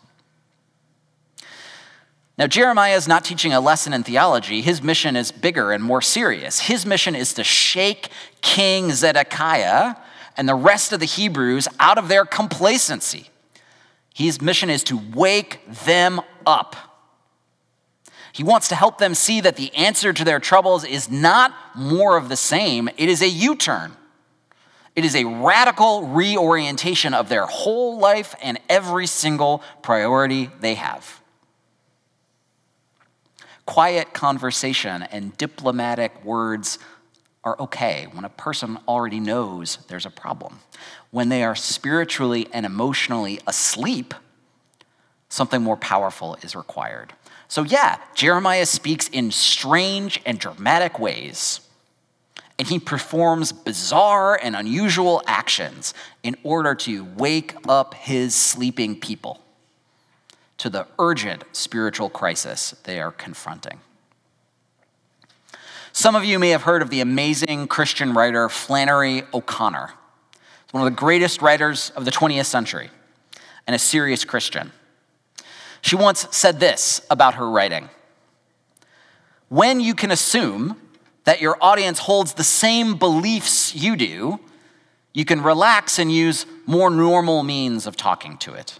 Now, 2.37 2.47
Jeremiah 2.47 2.95
is 2.95 3.07
not 3.07 3.23
teaching 3.23 3.53
a 3.53 3.61
lesson 3.61 3.93
in 3.93 4.03
theology. 4.03 4.61
His 4.61 4.83
mission 4.83 5.15
is 5.15 5.31
bigger 5.31 5.71
and 5.71 5.81
more 5.81 6.01
serious. 6.01 6.59
His 6.59 6.85
mission 6.85 7.15
is 7.15 7.33
to 7.35 7.45
shake 7.45 8.09
King 8.41 8.91
Zedekiah 8.91 9.95
and 10.35 10.49
the 10.49 10.55
rest 10.55 10.91
of 10.91 10.99
the 10.99 11.05
Hebrews 11.05 11.69
out 11.79 11.97
of 11.97 12.09
their 12.09 12.25
complacency. 12.25 13.29
His 14.13 14.41
mission 14.41 14.69
is 14.69 14.83
to 14.85 14.99
wake 15.13 15.61
them 15.85 16.21
up. 16.45 16.75
He 18.33 18.43
wants 18.43 18.67
to 18.67 18.75
help 18.75 18.97
them 18.97 19.15
see 19.15 19.39
that 19.39 19.55
the 19.55 19.73
answer 19.73 20.11
to 20.11 20.25
their 20.25 20.41
troubles 20.41 20.83
is 20.83 21.09
not 21.09 21.53
more 21.73 22.17
of 22.17 22.27
the 22.27 22.35
same, 22.35 22.89
it 22.97 23.07
is 23.07 23.21
a 23.21 23.29
U 23.29 23.55
turn. 23.55 23.93
It 24.93 25.05
is 25.05 25.15
a 25.15 25.25
radical 25.25 26.07
reorientation 26.07 27.13
of 27.13 27.27
their 27.27 27.45
whole 27.45 27.97
life 27.97 28.35
and 28.41 28.59
every 28.69 29.07
single 29.07 29.61
priority 29.81 30.49
they 30.59 30.75
have. 30.75 31.21
Quiet 33.65 34.13
conversation 34.13 35.03
and 35.03 35.35
diplomatic 35.37 36.23
words 36.23 36.77
are 37.43 37.59
okay 37.59 38.07
when 38.11 38.25
a 38.25 38.29
person 38.29 38.77
already 38.87 39.19
knows 39.19 39.77
there's 39.87 40.05
a 40.05 40.11
problem. 40.11 40.59
When 41.11 41.29
they 41.29 41.43
are 41.43 41.55
spiritually 41.55 42.47
and 42.51 42.65
emotionally 42.65 43.39
asleep, 43.47 44.13
something 45.29 45.61
more 45.61 45.77
powerful 45.77 46.37
is 46.41 46.55
required. 46.55 47.13
So, 47.47 47.63
yeah, 47.63 47.99
Jeremiah 48.15 48.65
speaks 48.65 49.07
in 49.07 49.31
strange 49.31 50.19
and 50.25 50.39
dramatic 50.39 50.99
ways, 50.99 51.61
and 52.57 52.67
he 52.67 52.79
performs 52.79 53.51
bizarre 53.51 54.39
and 54.41 54.55
unusual 54.55 55.21
actions 55.27 55.93
in 56.23 56.35
order 56.43 56.73
to 56.75 57.03
wake 57.03 57.55
up 57.67 57.93
his 57.93 58.33
sleeping 58.33 58.99
people 58.99 59.44
to 60.57 60.69
the 60.69 60.87
urgent 60.99 61.43
spiritual 61.51 62.09
crisis 62.09 62.75
they 62.83 62.99
are 62.99 63.11
confronting. 63.11 63.79
Some 65.91 66.15
of 66.15 66.25
you 66.25 66.39
may 66.39 66.49
have 66.49 66.63
heard 66.63 66.81
of 66.81 66.89
the 66.89 66.99
amazing 66.99 67.67
Christian 67.67 68.13
writer 68.13 68.49
Flannery 68.49 69.23
O'Connor. 69.33 69.93
He's 70.33 70.73
one 70.73 70.85
of 70.85 70.91
the 70.91 70.99
greatest 70.99 71.41
writers 71.41 71.91
of 71.95 72.03
the 72.03 72.11
20th 72.11 72.45
century 72.45 72.89
and 73.65 73.75
a 73.75 73.79
serious 73.79 74.25
Christian. 74.25 74.71
She 75.81 75.95
once 75.95 76.27
said 76.31 76.59
this 76.59 77.05
about 77.09 77.35
her 77.35 77.49
writing 77.49 77.89
When 79.49 79.79
you 79.79 79.95
can 79.95 80.11
assume 80.11 80.81
that 81.23 81.41
your 81.41 81.57
audience 81.61 81.99
holds 81.99 82.33
the 82.33 82.43
same 82.43 82.95
beliefs 82.95 83.75
you 83.75 83.95
do, 83.95 84.39
you 85.13 85.25
can 85.25 85.41
relax 85.41 85.97
and 85.97 86.11
use 86.11 86.45
more 86.65 86.89
normal 86.89 87.43
means 87.43 87.87
of 87.87 87.95
talking 87.95 88.37
to 88.39 88.53
it. 88.53 88.79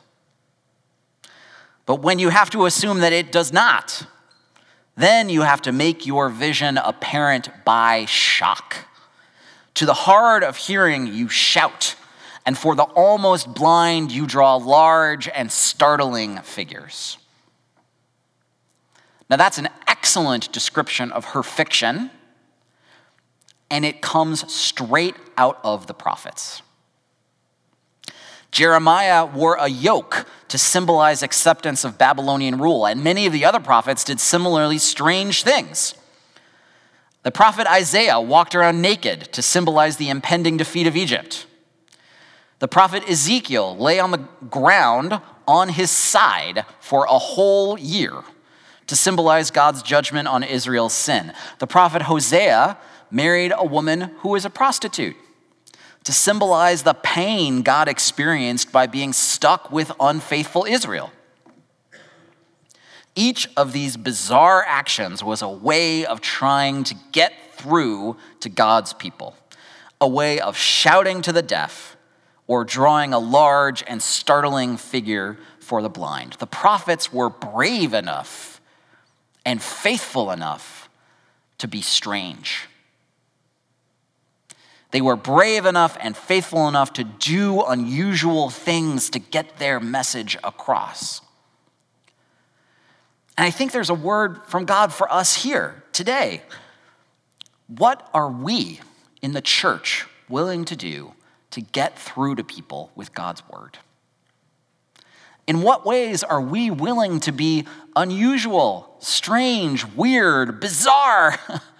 But 1.86 2.01
when 2.01 2.20
you 2.20 2.30
have 2.30 2.50
to 2.51 2.65
assume 2.65 3.00
that 3.00 3.13
it 3.13 3.32
does 3.32 3.54
not, 3.54 4.08
then 4.96 5.30
you 5.30 5.42
have 5.42 5.62
to 5.63 5.72
make 5.72 6.06
your 6.06 6.30
vision 6.30 6.77
apparent 6.77 7.50
by 7.63 8.06
shock. 8.06 8.88
To 9.75 9.86
the 9.86 9.94
hard 9.94 10.44
of 10.44 10.56
hearing, 10.56 11.08
you 11.08 11.27
shout, 11.27 11.96
and 12.46 12.58
for 12.58 12.75
the 12.75 12.84
almost 12.84 13.54
blind, 13.54 14.12
you 14.12 14.25
draw 14.25 14.56
large 14.56 15.27
and 15.27 15.51
startling 15.51 16.38
figures. 16.39 17.18
Now, 19.30 19.36
that's 19.36 19.58
an 19.58 19.70
excellent 19.88 20.51
description 20.51 21.12
of 21.12 21.25
her 21.25 21.44
fiction, 21.44 22.12
and 23.70 23.84
it 23.84 24.01
comes 24.01 24.51
straight 24.54 25.15
out 25.38 25.60
of 25.63 25.88
the 25.88 25.94
prophets. 25.94 26.62
Jeremiah 28.55 29.25
wore 29.25 29.55
a 29.55 29.67
yoke 29.67 30.25
to 30.47 30.57
symbolize 30.57 31.21
acceptance 31.21 31.83
of 31.83 31.97
Babylonian 31.97 32.57
rule, 32.57 32.85
and 32.85 33.03
many 33.03 33.25
of 33.25 33.33
the 33.33 33.43
other 33.43 33.59
prophets 33.59 34.05
did 34.05 34.17
similarly 34.21 34.77
strange 34.77 35.43
things. 35.43 35.93
The 37.24 37.31
prophet 37.31 37.67
Isaiah 37.67 38.21
walked 38.21 38.55
around 38.55 38.81
naked 38.81 39.24
to 39.33 39.41
symbolize 39.41 39.98
the 39.98 40.07
impending 40.07 40.55
defeat 40.55 40.87
of 40.87 40.96
Egypt. 40.96 41.48
The 42.59 42.70
prophet 42.70 43.03
Ezekiel 43.09 43.75
lay 43.75 44.00
on 44.00 44.11
the 44.11 44.25
ground 44.50 45.20
on 45.46 45.68
his 45.68 45.91
side 45.91 46.63
for 46.79 47.03
a 47.09 47.20
whole 47.20 47.77
year 47.77 48.24
to 48.87 48.96
symbolize 48.96 49.51
God's 49.51 49.83
judgment 49.83 50.29
on 50.29 50.44
Israel's 50.44 50.94
sin. 50.94 51.33
The 51.59 51.68
prophet 51.68 52.03
Hosea 52.03 52.77
married 53.11 53.51
a 53.53 53.65
woman 53.65 54.11
who 54.20 54.29
was 54.29 54.46
a 54.46 54.50
prostitute 54.50 55.18
to 56.05 56.13
symbolize 56.13 56.83
the 56.83 56.94
pain 56.94 57.61
God 57.61 57.87
experienced 57.87 58.72
by 58.72 58.87
being 58.87 59.11
stuck 59.11 59.72
with 59.72 59.91
unfaithful 60.00 60.65
Israel. 60.65 61.11
Each 63.15 63.50
of 63.57 63.74
these 63.74 63.98
bizarre 63.98 64.63
actions 64.65 65.24
was 65.24 65.41
a 65.41 65.50
way 65.50 66.05
of 66.05 66.22
trying 66.22 66.83
to 66.85 66.96
get 67.11 67.33
through 67.53 68.18
to 68.41 68.50
God's 68.50 68.94
people, 68.94 69.35
a 70.00 70.07
way 70.07 70.39
of 70.39 70.55
shouting 70.55 71.22
to 71.24 71.31
the 71.31 71.41
deaf 71.41 71.98
or 72.48 72.63
drawing 72.63 73.13
a 73.13 73.20
large 73.20 73.83
and 73.87 74.01
startling 74.01 74.77
figure 74.77 75.37
for 75.59 75.81
the 75.81 75.89
blind. 75.89 76.33
The 76.33 76.48
prophets 76.48 77.11
were 77.11 77.29
brave 77.29 77.94
enough 77.94 78.61
and 79.44 79.61
faithful 79.61 80.29
enough 80.29 80.89
to 81.57 81.68
be 81.68 81.81
strange. 81.81 82.68
They 84.96 85.01
were 85.01 85.18
brave 85.18 85.66
enough 85.66 85.98
and 86.00 86.16
faithful 86.16 86.70
enough 86.70 86.94
to 86.94 87.03
do 87.03 87.62
unusual 87.62 88.50
things 88.50 89.10
to 89.10 89.20
get 89.20 89.58
their 89.58 89.81
message 89.81 90.38
across. 90.42 91.20
And 93.38 93.46
I 93.46 93.51
think 93.51 93.74
there's 93.74 93.90
a 93.90 93.94
word 93.94 94.40
from 94.48 94.64
God 94.64 94.94
for 94.94 95.12
us 95.12 95.44
here 95.44 95.84
today. 95.92 96.44
What 97.68 98.10
are 98.14 98.31
we 98.31 98.79
in 99.22 99.34
the 99.34 99.42
church 99.42 100.05
willing 100.29 100.64
to 100.64 100.77
do 100.77 101.12
to 101.51 101.60
get 101.60 102.00
through 102.00 102.36
to 102.36 102.46
people 102.46 102.90
with 102.96 103.14
God's 103.14 103.44
word? 103.50 103.77
In 105.46 105.62
what 105.62 105.86
ways 105.86 106.24
are 106.24 106.40
we 106.40 106.72
willing 106.72 107.20
to 107.20 107.34
be 107.34 107.66
unusual, 107.98 108.96
strange, 109.00 109.84
weird, 109.84 110.62
bizarre? 110.62 111.38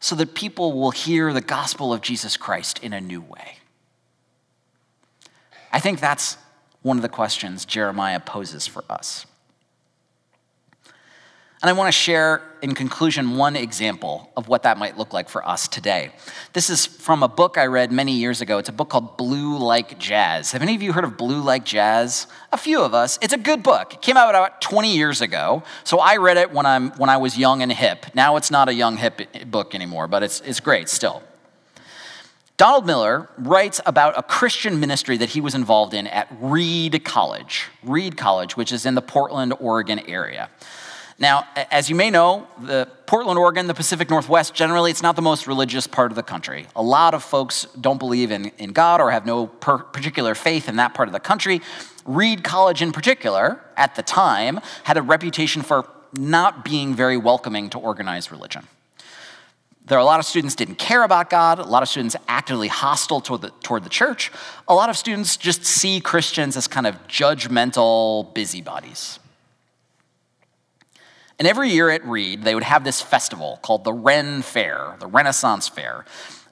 so 0.00 0.14
that 0.16 0.34
people 0.34 0.72
will 0.72 0.90
hear 0.90 1.32
the 1.32 1.40
gospel 1.40 1.92
of 1.92 2.00
Jesus 2.00 2.36
Christ 2.36 2.82
in 2.82 2.92
a 2.92 3.00
new 3.00 3.20
way? 3.20 3.58
I 5.72 5.80
think 5.80 6.00
that's 6.00 6.36
one 6.82 6.96
of 6.96 7.02
the 7.02 7.08
questions 7.08 7.64
Jeremiah 7.64 8.20
poses 8.20 8.66
for 8.66 8.84
us. 8.88 9.26
And 11.60 11.68
I 11.68 11.72
want 11.72 11.88
to 11.88 11.92
share, 11.92 12.40
in 12.62 12.72
conclusion, 12.76 13.36
one 13.36 13.56
example 13.56 14.30
of 14.36 14.46
what 14.46 14.62
that 14.62 14.78
might 14.78 14.96
look 14.96 15.12
like 15.12 15.28
for 15.28 15.46
us 15.46 15.66
today. 15.66 16.12
This 16.52 16.70
is 16.70 16.86
from 16.86 17.24
a 17.24 17.28
book 17.28 17.58
I 17.58 17.66
read 17.66 17.90
many 17.90 18.12
years 18.12 18.40
ago. 18.40 18.58
It's 18.58 18.68
a 18.68 18.72
book 18.72 18.90
called 18.90 19.16
Blue 19.16 19.58
Like 19.58 19.98
Jazz. 19.98 20.52
Have 20.52 20.62
any 20.62 20.76
of 20.76 20.82
you 20.82 20.92
heard 20.92 21.02
of 21.02 21.16
Blue 21.16 21.40
Like 21.40 21.64
Jazz? 21.64 22.28
A 22.52 22.56
few 22.56 22.80
of 22.80 22.94
us. 22.94 23.18
It's 23.22 23.32
a 23.32 23.38
good 23.38 23.64
book. 23.64 23.94
It 23.94 24.02
came 24.02 24.16
out 24.16 24.30
about 24.30 24.60
20 24.60 24.96
years 24.96 25.20
ago. 25.20 25.64
So 25.82 25.98
I 25.98 26.18
read 26.18 26.36
it 26.36 26.52
when, 26.52 26.64
I'm, 26.64 26.92
when 26.92 27.10
I 27.10 27.16
was 27.16 27.36
young 27.36 27.60
and 27.60 27.72
hip. 27.72 28.06
Now 28.14 28.36
it's 28.36 28.52
not 28.52 28.68
a 28.68 28.74
young, 28.74 28.96
hip 28.96 29.20
book 29.50 29.74
anymore, 29.74 30.06
but 30.06 30.22
it's, 30.22 30.40
it's 30.42 30.60
great 30.60 30.88
still. 30.88 31.24
Donald 32.56 32.86
Miller 32.86 33.28
writes 33.38 33.80
about 33.84 34.16
a 34.18 34.22
Christian 34.22 34.78
ministry 34.78 35.16
that 35.16 35.30
he 35.30 35.40
was 35.40 35.54
involved 35.54 35.94
in 35.94 36.06
at 36.08 36.28
Reed 36.40 37.04
College, 37.04 37.66
Reed 37.82 38.16
College, 38.16 38.56
which 38.56 38.72
is 38.72 38.86
in 38.86 38.94
the 38.94 39.02
Portland, 39.02 39.54
Oregon 39.60 40.00
area. 40.00 40.50
Now, 41.20 41.48
as 41.72 41.90
you 41.90 41.96
may 41.96 42.10
know, 42.10 42.46
the 42.60 42.88
Portland, 43.06 43.38
Oregon, 43.40 43.66
the 43.66 43.74
Pacific 43.74 44.08
Northwest, 44.08 44.54
generally, 44.54 44.92
it's 44.92 45.02
not 45.02 45.16
the 45.16 45.22
most 45.22 45.48
religious 45.48 45.88
part 45.88 46.12
of 46.12 46.16
the 46.16 46.22
country. 46.22 46.66
A 46.76 46.82
lot 46.82 47.12
of 47.12 47.24
folks 47.24 47.66
don't 47.80 47.98
believe 47.98 48.30
in, 48.30 48.52
in 48.58 48.72
God 48.72 49.00
or 49.00 49.10
have 49.10 49.26
no 49.26 49.48
per- 49.48 49.78
particular 49.78 50.36
faith 50.36 50.68
in 50.68 50.76
that 50.76 50.94
part 50.94 51.08
of 51.08 51.12
the 51.12 51.20
country. 51.20 51.60
Reed 52.04 52.44
College, 52.44 52.82
in 52.82 52.92
particular, 52.92 53.60
at 53.76 53.96
the 53.96 54.02
time, 54.02 54.60
had 54.84 54.96
a 54.96 55.02
reputation 55.02 55.62
for 55.62 55.88
not 56.16 56.64
being 56.64 56.94
very 56.94 57.16
welcoming 57.16 57.68
to 57.70 57.78
organized 57.78 58.30
religion. 58.30 58.68
There 59.86 59.98
are 59.98 60.00
a 60.00 60.04
lot 60.04 60.20
of 60.20 60.26
students 60.26 60.54
didn't 60.54 60.76
care 60.76 61.02
about 61.02 61.30
God. 61.30 61.58
A 61.58 61.64
lot 61.64 61.82
of 61.82 61.88
students 61.88 62.14
actively 62.28 62.68
hostile 62.68 63.20
toward 63.20 63.40
the, 63.40 63.50
toward 63.62 63.84
the 63.84 63.90
church. 63.90 64.30
A 64.68 64.74
lot 64.74 64.88
of 64.88 64.96
students 64.96 65.36
just 65.36 65.64
see 65.64 65.98
Christians 65.98 66.56
as 66.56 66.68
kind 66.68 66.86
of 66.86 66.94
judgmental 67.08 68.32
busybodies. 68.34 69.18
And 71.38 71.46
every 71.46 71.70
year 71.70 71.88
at 71.90 72.04
Reed, 72.04 72.42
they 72.42 72.54
would 72.54 72.64
have 72.64 72.82
this 72.82 73.00
festival 73.00 73.60
called 73.62 73.84
the 73.84 73.92
Ren 73.92 74.42
Fair, 74.42 74.96
the 74.98 75.06
Renaissance 75.06 75.68
Fair. 75.68 76.04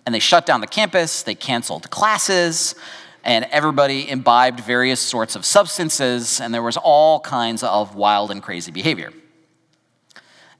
And 0.04 0.14
they 0.14 0.20
shut 0.20 0.46
down 0.46 0.60
the 0.60 0.68
campus, 0.68 1.24
they 1.24 1.34
canceled 1.34 1.90
classes, 1.90 2.76
and 3.24 3.44
everybody 3.50 4.08
imbibed 4.08 4.60
various 4.60 5.00
sorts 5.00 5.34
of 5.34 5.44
substances, 5.44 6.40
and 6.40 6.54
there 6.54 6.62
was 6.62 6.76
all 6.76 7.18
kinds 7.18 7.64
of 7.64 7.96
wild 7.96 8.30
and 8.30 8.40
crazy 8.40 8.70
behavior. 8.70 9.12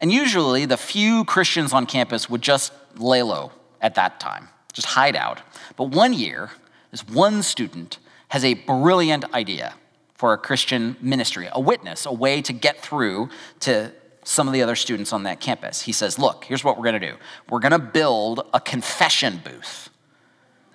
And 0.00 0.10
usually, 0.10 0.66
the 0.66 0.76
few 0.76 1.24
Christians 1.24 1.72
on 1.72 1.86
campus 1.86 2.28
would 2.28 2.42
just 2.42 2.72
lay 2.96 3.22
low 3.22 3.52
at 3.80 3.94
that 3.94 4.18
time, 4.18 4.48
just 4.72 4.88
hide 4.88 5.14
out. 5.14 5.40
But 5.76 5.90
one 5.90 6.12
year, 6.12 6.50
this 6.90 7.06
one 7.06 7.44
student 7.44 7.98
has 8.28 8.44
a 8.44 8.54
brilliant 8.54 9.32
idea 9.32 9.74
for 10.14 10.32
a 10.32 10.38
Christian 10.38 10.96
ministry, 11.00 11.48
a 11.52 11.60
witness, 11.60 12.04
a 12.04 12.12
way 12.12 12.42
to 12.42 12.52
get 12.52 12.80
through 12.80 13.28
to 13.60 13.92
some 14.26 14.48
of 14.48 14.52
the 14.52 14.62
other 14.62 14.74
students 14.76 15.12
on 15.12 15.22
that 15.22 15.40
campus. 15.40 15.82
He 15.82 15.92
says, 15.92 16.18
Look, 16.18 16.44
here's 16.44 16.64
what 16.64 16.76
we're 16.76 16.84
gonna 16.84 17.00
do 17.00 17.14
we're 17.48 17.60
gonna 17.60 17.78
build 17.78 18.46
a 18.52 18.60
confession 18.60 19.40
booth. 19.44 19.88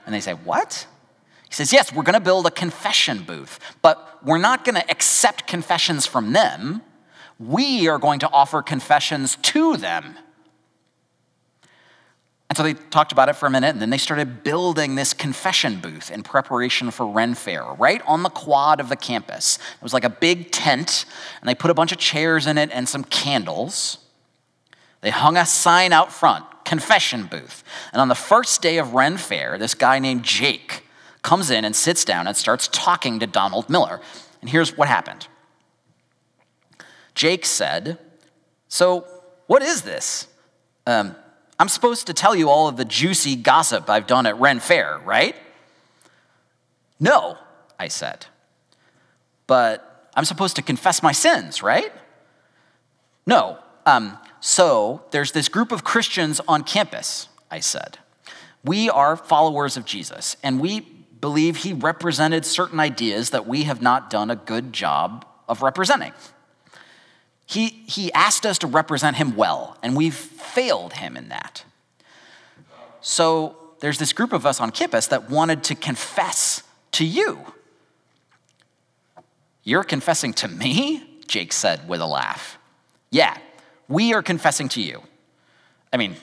And 0.05 0.15
they 0.15 0.21
say, 0.21 0.33
What? 0.33 0.87
He 1.49 1.53
says, 1.53 1.73
Yes, 1.73 1.93
we're 1.93 2.03
gonna 2.03 2.21
build 2.21 2.47
a 2.47 2.51
confession 2.51 3.23
booth, 3.23 3.59
but 3.81 4.19
we're 4.23 4.37
not 4.37 4.63
gonna 4.63 4.85
accept 4.89 5.47
confessions 5.47 6.05
from 6.05 6.31
them. 6.31 6.81
We 7.39 7.87
are 7.87 7.97
going 7.97 8.19
to 8.19 8.29
offer 8.29 8.61
confessions 8.61 9.35
to 9.41 9.75
them. 9.75 10.17
And 12.51 12.57
so 12.57 12.63
they 12.63 12.73
talked 12.73 13.13
about 13.13 13.29
it 13.29 13.37
for 13.37 13.45
a 13.45 13.49
minute, 13.49 13.69
and 13.69 13.81
then 13.81 13.91
they 13.91 13.97
started 13.97 14.43
building 14.43 14.95
this 14.95 15.13
confession 15.13 15.79
booth 15.79 16.11
in 16.11 16.21
preparation 16.21 16.91
for 16.91 17.07
Ren 17.07 17.33
Fair, 17.33 17.63
right 17.63 18.01
on 18.05 18.23
the 18.23 18.29
quad 18.29 18.81
of 18.81 18.89
the 18.89 18.97
campus. 18.97 19.55
It 19.55 19.81
was 19.81 19.93
like 19.93 20.03
a 20.03 20.09
big 20.09 20.51
tent, 20.51 21.05
and 21.39 21.47
they 21.47 21.55
put 21.55 21.71
a 21.71 21.73
bunch 21.73 21.93
of 21.93 21.97
chairs 21.97 22.47
in 22.47 22.57
it 22.57 22.69
and 22.73 22.89
some 22.89 23.05
candles. 23.05 23.99
They 24.99 25.11
hung 25.11 25.37
a 25.37 25.45
sign 25.45 25.93
out 25.93 26.11
front, 26.11 26.43
confession 26.65 27.23
booth. 27.23 27.63
And 27.93 28.01
on 28.01 28.09
the 28.09 28.15
first 28.15 28.61
day 28.61 28.79
of 28.79 28.93
Ren 28.93 29.15
Fair, 29.15 29.57
this 29.57 29.73
guy 29.73 29.99
named 29.99 30.23
Jake 30.23 30.83
comes 31.21 31.51
in 31.51 31.63
and 31.63 31.73
sits 31.73 32.03
down 32.03 32.27
and 32.27 32.35
starts 32.35 32.67
talking 32.67 33.21
to 33.21 33.27
Donald 33.27 33.69
Miller. 33.69 34.01
And 34.41 34.49
here's 34.49 34.75
what 34.75 34.89
happened 34.89 35.25
Jake 37.15 37.45
said, 37.45 37.97
So, 38.67 39.05
what 39.47 39.61
is 39.61 39.83
this? 39.83 40.27
Um, 40.85 41.15
I'm 41.61 41.69
supposed 41.69 42.07
to 42.07 42.13
tell 42.15 42.33
you 42.33 42.49
all 42.49 42.67
of 42.67 42.75
the 42.75 42.85
juicy 42.85 43.35
gossip 43.35 43.87
I've 43.87 44.07
done 44.07 44.25
at 44.25 44.35
Ren 44.39 44.59
Fair, 44.59 44.99
right? 45.05 45.35
No, 46.99 47.37
I 47.77 47.87
said. 47.87 48.25
But 49.45 50.09
I'm 50.15 50.25
supposed 50.25 50.55
to 50.55 50.63
confess 50.63 51.03
my 51.03 51.11
sins, 51.11 51.61
right? 51.61 51.91
No. 53.27 53.59
Um, 53.85 54.17
so 54.39 55.03
there's 55.11 55.33
this 55.33 55.49
group 55.49 55.71
of 55.71 55.83
Christians 55.83 56.41
on 56.47 56.63
campus, 56.63 57.29
I 57.51 57.59
said. 57.59 57.99
We 58.65 58.89
are 58.89 59.15
followers 59.15 59.77
of 59.77 59.85
Jesus, 59.85 60.37
and 60.41 60.59
we 60.59 60.79
believe 60.79 61.57
he 61.57 61.73
represented 61.73 62.43
certain 62.43 62.79
ideas 62.79 63.29
that 63.29 63.45
we 63.45 63.65
have 63.65 63.83
not 63.83 64.09
done 64.09 64.31
a 64.31 64.35
good 64.35 64.73
job 64.73 65.27
of 65.47 65.61
representing. 65.61 66.13
He, 67.51 67.83
he 67.85 68.13
asked 68.13 68.45
us 68.45 68.59
to 68.59 68.67
represent 68.67 69.17
him 69.17 69.35
well, 69.35 69.77
and 69.83 69.93
we've 69.93 70.15
failed 70.15 70.93
him 70.93 71.17
in 71.17 71.27
that. 71.27 71.65
So 73.01 73.57
there's 73.81 73.97
this 73.97 74.13
group 74.13 74.31
of 74.31 74.45
us 74.45 74.61
on 74.61 74.71
campus 74.71 75.07
that 75.07 75.29
wanted 75.29 75.61
to 75.65 75.75
confess 75.75 76.63
to 76.93 77.05
you. 77.05 77.39
You're 79.65 79.83
confessing 79.83 80.31
to 80.35 80.47
me? 80.47 81.19
Jake 81.27 81.51
said 81.51 81.89
with 81.89 81.99
a 81.99 82.05
laugh. 82.05 82.57
Yeah, 83.09 83.35
we 83.89 84.13
are 84.13 84.23
confessing 84.23 84.69
to 84.69 84.81
you. 84.81 85.01
I 85.91 85.97
mean, 85.97 86.15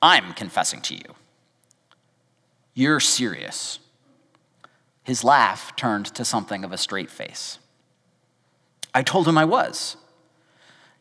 I'm 0.00 0.34
confessing 0.34 0.82
to 0.82 0.94
you. 0.94 1.16
You're 2.74 3.00
serious. 3.00 3.80
His 5.02 5.24
laugh 5.24 5.74
turned 5.74 6.06
to 6.14 6.24
something 6.24 6.62
of 6.62 6.70
a 6.70 6.78
straight 6.78 7.10
face. 7.10 7.58
I 8.94 9.02
told 9.02 9.26
him 9.26 9.36
I 9.36 9.44
was. 9.44 9.96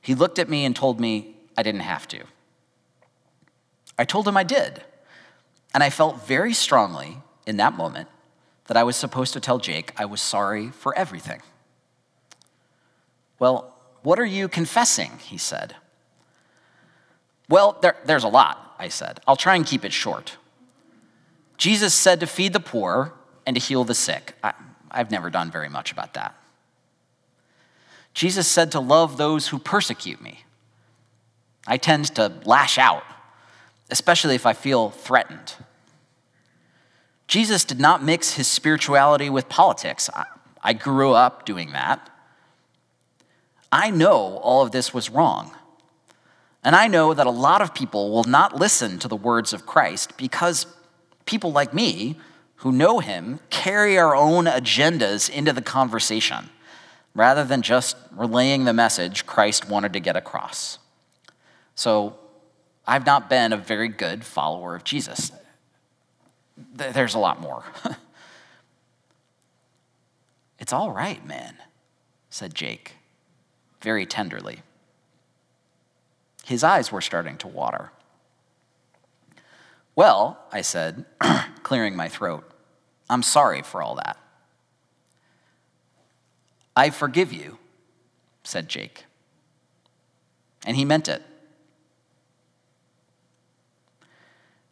He 0.06 0.13
looked 0.13 0.38
at 0.38 0.48
me 0.48 0.65
and 0.65 0.76
told 0.76 1.00
me 1.00 1.36
I 1.58 1.63
didn't 1.63 1.82
have 1.82 2.08
to. 2.10 2.20
I 3.98 4.06
told 4.06 4.28
him 4.28 4.38
I 4.38 4.44
did. 4.44 4.84
And 5.74 5.82
I 5.82 5.89
felt 5.89 6.28
very 6.28 6.54
strongly 6.54 7.18
in 7.48 7.58
that 7.58 7.74
moment 7.74 8.08
that 8.68 8.78
I 8.78 8.84
was 8.84 8.96
supposed 8.96 9.34
to 9.34 9.39
tell 9.39 9.58
Jake 9.58 9.94
I 9.98 10.06
was 10.06 10.22
sorry 10.22 10.70
for 10.70 10.96
everything. 10.96 11.41
Well, 13.39 13.74
what 14.04 14.20
are 14.20 14.26
you 14.26 14.48
confessing? 14.48 15.10
He 15.24 15.39
said. 15.39 15.76
Well, 17.50 17.80
there, 17.82 17.96
there's 18.06 18.24
a 18.24 18.28
lot, 18.28 18.76
I 18.78 18.89
said. 18.89 19.22
I'll 19.26 19.36
try 19.36 19.56
and 19.56 19.65
keep 19.65 19.84
it 19.84 19.91
short. 19.91 20.38
Jesus 21.58 21.96
said 21.96 22.20
to 22.20 22.28
feed 22.28 22.54
the 22.54 22.60
poor 22.60 23.12
and 23.48 23.56
to 23.56 23.60
heal 23.60 23.84
the 23.84 23.96
sick. 23.96 24.36
I, 24.44 24.54
I've 24.91 25.10
never 25.10 25.32
done 25.32 25.50
very 25.50 25.70
much 25.70 25.91
about 25.91 26.13
that. 26.13 26.36
Jesus 28.15 28.47
said 28.47 28.71
to 28.71 28.80
love 28.80 29.17
those 29.17 29.49
who 29.49 29.60
persecute 29.60 30.21
me. 30.21 30.45
I 31.67 31.78
tend 31.78 32.06
to 32.15 32.32
lash 32.45 32.78
out, 32.78 33.04
especially 33.91 34.36
if 34.36 34.45
I 34.45 34.54
feel 34.54 34.89
threatened. 34.89 35.54
Jesus 37.28 37.65
did 37.65 37.80
not 37.80 38.04
mix 38.04 38.36
his 38.36 38.47
spirituality 38.47 39.30
with 39.30 39.49
politics. 39.49 40.10
I, 40.63 40.73
grew 40.73 41.12
up 41.12 41.45
doing 41.45 41.73
that. 41.73 42.10
I 43.71 43.89
know 43.89 44.38
all 44.38 44.63
of 44.63 44.71
this 44.71 44.93
was 44.93 45.10
wrong. 45.10 45.51
And 46.63 46.75
I 46.75 46.88
know 46.88 47.13
that 47.13 47.28
a 47.28 47.32
lot 47.32 47.62
of 47.62 47.75
people 47.75 48.12
will 48.12 48.23
not 48.23 48.56
listen 48.56 48.97
to 48.99 49.08
the 49.08 49.15
words 49.15 49.51
of 49.54 49.65
Christ 49.65 50.15
because 50.17 50.67
people 51.25 51.51
like 51.51 51.73
me 51.73 52.17
who 52.58 52.71
know 52.71 52.99
him 52.99 53.39
carry 53.49 53.97
our 53.97 54.15
own 54.15 54.45
agendas 54.45 55.30
into 55.30 55.51
the 55.51 55.62
conversation 55.62 56.49
rather 57.15 57.45
than 57.45 57.62
just 57.62 57.95
relaying 58.12 58.65
the 58.65 58.73
message 58.73 59.25
Christ 59.25 59.67
wanted 59.69 59.93
to 59.93 59.99
get 59.99 60.17
across. 60.17 60.78
So 61.73 62.17
I've 62.86 63.06
not 63.06 63.30
been 63.30 63.54
a 63.54 63.58
very 63.58 63.88
good 63.88 64.23
follower 64.23 64.75
of 64.75 64.84
Jesus. 64.84 65.32
There's 66.75 67.15
a 67.15 67.19
lot 67.19 67.41
more. 67.41 67.63
it's 70.60 70.73
all 70.73 70.91
right, 70.91 71.25
man, 71.25 71.56
said 72.30 72.54
Jake, 72.54 72.93
very 73.82 74.06
tenderly. 74.06 74.62
His 76.45 76.63
eyes 76.63 76.91
were 76.91 77.01
starting 77.01 77.38
to 77.38 77.47
water. 77.47 77.91
Well, 79.95 80.38
I 80.51 80.62
said, 80.62 81.06
clearing 81.63 81.95
my 81.95 82.10
throat, 82.10 82.49
I'm 83.10 83.23
sorry 83.23 83.62
for 83.62 83.82
all 83.82 83.95
that. 83.95 84.17
I 86.76 86.90
forgive 86.90 87.32
you, 87.32 87.58
said 88.44 88.68
Jake. 88.68 89.06
And 90.66 90.76
he 90.76 90.86
meant 90.86 91.08
it. 91.08 91.22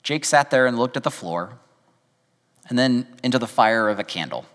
Jake 0.01 0.25
sat 0.25 0.51
there 0.51 0.65
and 0.65 0.77
looked 0.77 0.97
at 0.97 1.03
the 1.03 1.11
floor 1.11 1.59
and 2.69 2.77
then 2.77 3.07
into 3.23 3.39
the 3.39 3.47
fire 3.47 3.89
of 3.89 3.99
a 3.99 4.03
candle. 4.03 4.45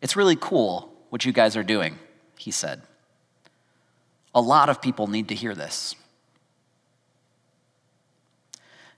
It's 0.00 0.16
really 0.16 0.36
cool 0.36 0.92
what 1.10 1.24
you 1.24 1.32
guys 1.32 1.56
are 1.56 1.62
doing, 1.62 1.98
he 2.38 2.50
said. 2.50 2.82
A 4.34 4.40
lot 4.40 4.68
of 4.68 4.82
people 4.82 5.06
need 5.06 5.28
to 5.28 5.34
hear 5.34 5.54
this. 5.54 5.94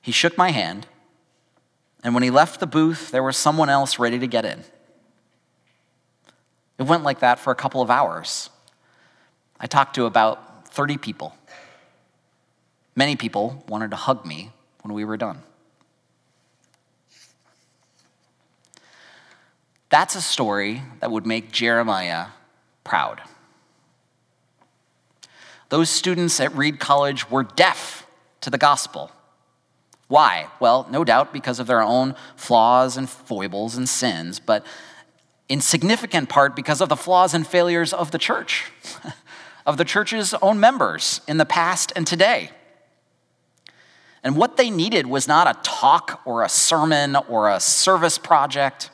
He 0.01 0.12
shook 0.12 0.38
my 0.38 0.51
hand, 0.51 0.87
and 2.03 2.14
when 2.14 2.23
he 2.23 2.31
left 2.31 2.61
the 2.61 2.66
booth, 2.66 3.11
there 3.11 3.23
was 3.23 3.37
someone 3.37 3.69
else 3.69 3.99
ready 3.99 4.19
to 4.19 4.27
get 4.27 4.45
in. 4.45 4.64
It 6.78 6.84
went 6.84 7.04
like 7.04 7.20
that 7.20 7.38
for 7.38 7.50
a 7.50 7.54
couple 7.54 7.80
of 7.80 7.90
hours. 7.90 8.50
I 9.58 9.66
talked 9.66 9.94
to 9.94 10.04
about 10.04 10.68
30 10.68 10.98
people. 10.98 11.34
Many 12.94 13.16
people 13.16 13.64
wanted 13.68 13.90
to 13.90 13.96
hug 13.96 14.26
me 14.26 14.52
when 14.82 14.94
we 14.94 15.04
were 15.04 15.16
done. 15.16 15.42
That's 19.88 20.14
a 20.14 20.20
story 20.20 20.82
that 21.00 21.10
would 21.10 21.26
make 21.26 21.52
Jeremiah 21.52 22.26
proud. 22.84 23.22
Those 25.68 25.90
students 25.90 26.38
at 26.40 26.54
Reed 26.54 26.78
College 26.78 27.30
were 27.30 27.42
deaf 27.42 28.06
to 28.40 28.50
the 28.50 28.58
gospel. 28.58 29.10
Why? 30.08 30.46
Well, 30.60 30.86
no 30.90 31.04
doubt 31.04 31.32
because 31.32 31.58
of 31.58 31.66
their 31.66 31.82
own 31.82 32.14
flaws 32.36 32.96
and 32.96 33.08
foibles 33.08 33.76
and 33.76 33.88
sins, 33.88 34.38
but 34.38 34.64
in 35.48 35.61
significant 35.61 36.28
part 36.28 36.56
because 36.56 36.80
of 36.80 36.88
the 36.88 36.96
flaws 36.96 37.35
and 37.35 37.46
failures 37.46 37.92
of 37.92 38.11
the 38.11 38.18
church, 38.18 38.70
of 39.66 39.76
the 39.76 39.85
church's 39.85 40.35
own 40.42 40.59
members 40.59 41.20
in 41.28 41.37
the 41.37 41.46
past 41.46 41.92
and 41.94 42.06
today. 42.06 42.50
And 44.22 44.37
what 44.37 44.56
they 44.56 44.70
needed 44.70 45.06
was 45.06 45.28
not 45.28 45.46
a 45.46 45.61
talk 45.62 46.20
or 46.24 46.42
a 46.42 46.48
sermon 46.48 47.14
or 47.28 47.48
a 47.48 47.61
service 47.61 48.18
project. 48.18 48.90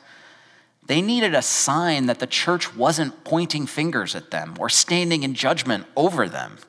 They 0.85 1.01
needed 1.01 1.33
a 1.33 1.41
sign 1.41 2.05
that 2.05 2.19
the 2.19 2.27
church 2.27 2.75
wasn't 2.75 3.23
pointing 3.23 3.65
fingers 3.65 4.13
at 4.13 4.29
them 4.29 4.55
or 4.59 4.69
standing 4.69 5.23
in 5.23 5.33
judgment 5.33 5.87
over 5.95 6.29
them. 6.29 6.59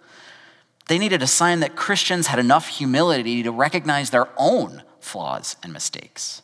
They 0.88 0.98
needed 0.98 1.22
a 1.22 1.26
sign 1.26 1.60
that 1.60 1.76
Christians 1.76 2.28
had 2.28 2.38
enough 2.38 2.68
humility 2.68 3.42
to 3.42 3.50
recognize 3.50 4.10
their 4.10 4.28
own 4.38 4.82
flaws 5.00 5.56
and 5.62 5.72
mistakes. 5.72 6.42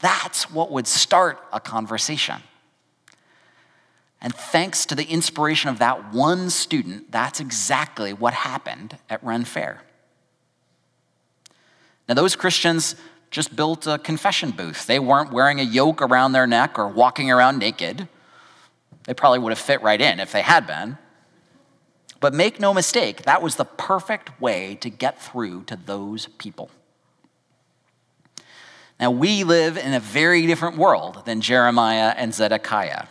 That's 0.00 0.50
what 0.50 0.70
would 0.70 0.86
start 0.86 1.38
a 1.52 1.60
conversation. 1.60 2.42
And 4.20 4.34
thanks 4.34 4.84
to 4.86 4.94
the 4.94 5.04
inspiration 5.04 5.70
of 5.70 5.78
that 5.78 6.12
one 6.12 6.50
student, 6.50 7.12
that's 7.12 7.40
exactly 7.40 8.12
what 8.12 8.34
happened 8.34 8.98
at 9.08 9.22
Ren 9.22 9.44
Fair. 9.44 9.82
Now, 12.08 12.14
those 12.14 12.34
Christians 12.34 12.96
just 13.30 13.54
built 13.54 13.86
a 13.86 13.98
confession 13.98 14.50
booth. 14.50 14.86
They 14.86 14.98
weren't 14.98 15.32
wearing 15.32 15.60
a 15.60 15.64
yoke 15.64 16.00
around 16.00 16.32
their 16.32 16.46
neck 16.46 16.78
or 16.78 16.88
walking 16.88 17.30
around 17.30 17.58
naked. 17.58 18.08
They 19.04 19.14
probably 19.14 19.38
would 19.38 19.50
have 19.50 19.58
fit 19.58 19.82
right 19.82 20.00
in 20.00 20.18
if 20.18 20.32
they 20.32 20.42
had 20.42 20.66
been. 20.66 20.98
But 22.20 22.34
make 22.34 22.58
no 22.58 22.74
mistake, 22.74 23.22
that 23.22 23.42
was 23.42 23.56
the 23.56 23.64
perfect 23.64 24.40
way 24.40 24.76
to 24.80 24.90
get 24.90 25.20
through 25.20 25.64
to 25.64 25.76
those 25.76 26.26
people. 26.38 26.70
Now, 29.00 29.10
we 29.12 29.44
live 29.44 29.76
in 29.76 29.94
a 29.94 30.00
very 30.00 30.46
different 30.46 30.76
world 30.76 31.22
than 31.24 31.40
Jeremiah 31.40 32.14
and 32.16 32.34
Zedekiah. 32.34 33.06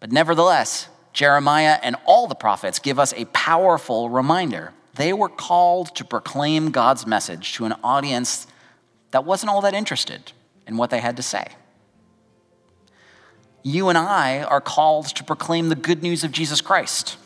But 0.00 0.12
nevertheless, 0.12 0.88
Jeremiah 1.12 1.78
and 1.82 1.96
all 2.04 2.26
the 2.26 2.34
prophets 2.34 2.78
give 2.78 2.98
us 2.98 3.14
a 3.14 3.24
powerful 3.26 4.10
reminder. 4.10 4.72
They 4.94 5.12
were 5.12 5.28
called 5.28 5.94
to 5.96 6.04
proclaim 6.04 6.70
God's 6.70 7.06
message 7.06 7.54
to 7.54 7.64
an 7.64 7.74
audience 7.82 8.46
that 9.12 9.24
wasn't 9.24 9.50
all 9.50 9.62
that 9.62 9.74
interested 9.74 10.32
in 10.66 10.76
what 10.76 10.90
they 10.90 11.00
had 11.00 11.16
to 11.16 11.22
say. 11.22 11.48
You 13.62 13.88
and 13.88 13.96
I 13.96 14.42
are 14.42 14.60
called 14.60 15.06
to 15.16 15.24
proclaim 15.24 15.70
the 15.70 15.74
good 15.74 16.02
news 16.02 16.22
of 16.22 16.32
Jesus 16.32 16.60
Christ. 16.60 17.16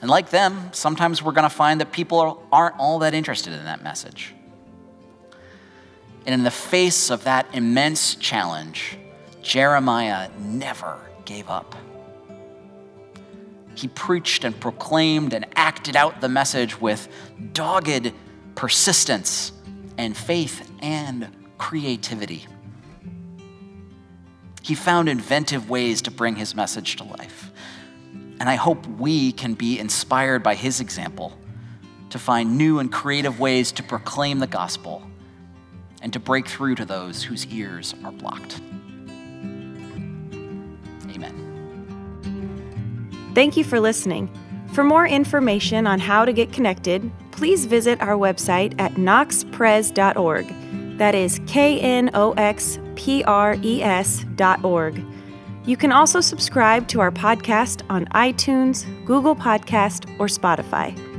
And 0.00 0.10
like 0.10 0.30
them, 0.30 0.70
sometimes 0.72 1.22
we're 1.22 1.32
going 1.32 1.48
to 1.48 1.54
find 1.54 1.80
that 1.80 1.92
people 1.92 2.46
aren't 2.50 2.78
all 2.78 2.98
that 3.00 3.14
interested 3.14 3.52
in 3.52 3.64
that 3.64 3.82
message. 3.82 4.34
And 6.26 6.34
in 6.34 6.42
the 6.42 6.50
face 6.50 7.10
of 7.10 7.24
that 7.24 7.46
immense 7.54 8.14
challenge, 8.14 8.98
Jeremiah 9.42 10.30
never 10.38 11.00
gave 11.24 11.48
up. 11.48 11.74
He 13.74 13.88
preached 13.88 14.44
and 14.44 14.58
proclaimed 14.60 15.32
and 15.32 15.46
acted 15.56 15.96
out 15.96 16.20
the 16.20 16.28
message 16.28 16.80
with 16.80 17.08
dogged 17.52 18.12
persistence 18.54 19.52
and 19.96 20.14
faith 20.14 20.70
and 20.80 21.28
creativity. 21.56 22.46
He 24.62 24.74
found 24.74 25.08
inventive 25.08 25.70
ways 25.70 26.02
to 26.02 26.10
bring 26.10 26.36
his 26.36 26.54
message 26.54 26.96
to 26.96 27.04
life. 27.04 27.50
And 28.38 28.48
I 28.48 28.56
hope 28.56 28.86
we 28.86 29.32
can 29.32 29.54
be 29.54 29.78
inspired 29.78 30.42
by 30.42 30.54
his 30.54 30.80
example 30.80 31.36
to 32.10 32.18
find 32.18 32.58
new 32.58 32.78
and 32.78 32.92
creative 32.92 33.40
ways 33.40 33.72
to 33.72 33.82
proclaim 33.82 34.38
the 34.38 34.46
gospel 34.46 35.09
and 36.00 36.12
to 36.12 36.20
break 36.20 36.48
through 36.48 36.76
to 36.76 36.84
those 36.84 37.22
whose 37.22 37.46
ears 37.48 37.94
are 38.04 38.12
blocked. 38.12 38.60
Amen. 41.10 41.34
Thank 43.34 43.56
you 43.56 43.64
for 43.64 43.80
listening. 43.80 44.30
For 44.72 44.84
more 44.84 45.06
information 45.06 45.86
on 45.86 45.98
how 45.98 46.24
to 46.24 46.32
get 46.32 46.52
connected, 46.52 47.10
please 47.32 47.66
visit 47.66 48.00
our 48.00 48.14
website 48.14 48.80
at 48.80 48.94
knoxpres.org. 48.94 50.98
That 50.98 51.14
is 51.14 51.40
K 51.46 51.80
N 51.80 52.10
O 52.14 52.32
X 52.32 52.78
P 52.94 53.24
R 53.24 53.56
E 53.62 53.82
S 53.82 54.24
dot 54.36 54.64
org. 54.64 55.02
You 55.64 55.76
can 55.76 55.92
also 55.92 56.20
subscribe 56.20 56.88
to 56.88 57.00
our 57.00 57.10
podcast 57.10 57.82
on 57.90 58.06
iTunes, 58.06 58.86
Google 59.04 59.36
Podcast, 59.36 60.08
or 60.18 60.26
Spotify. 60.26 61.09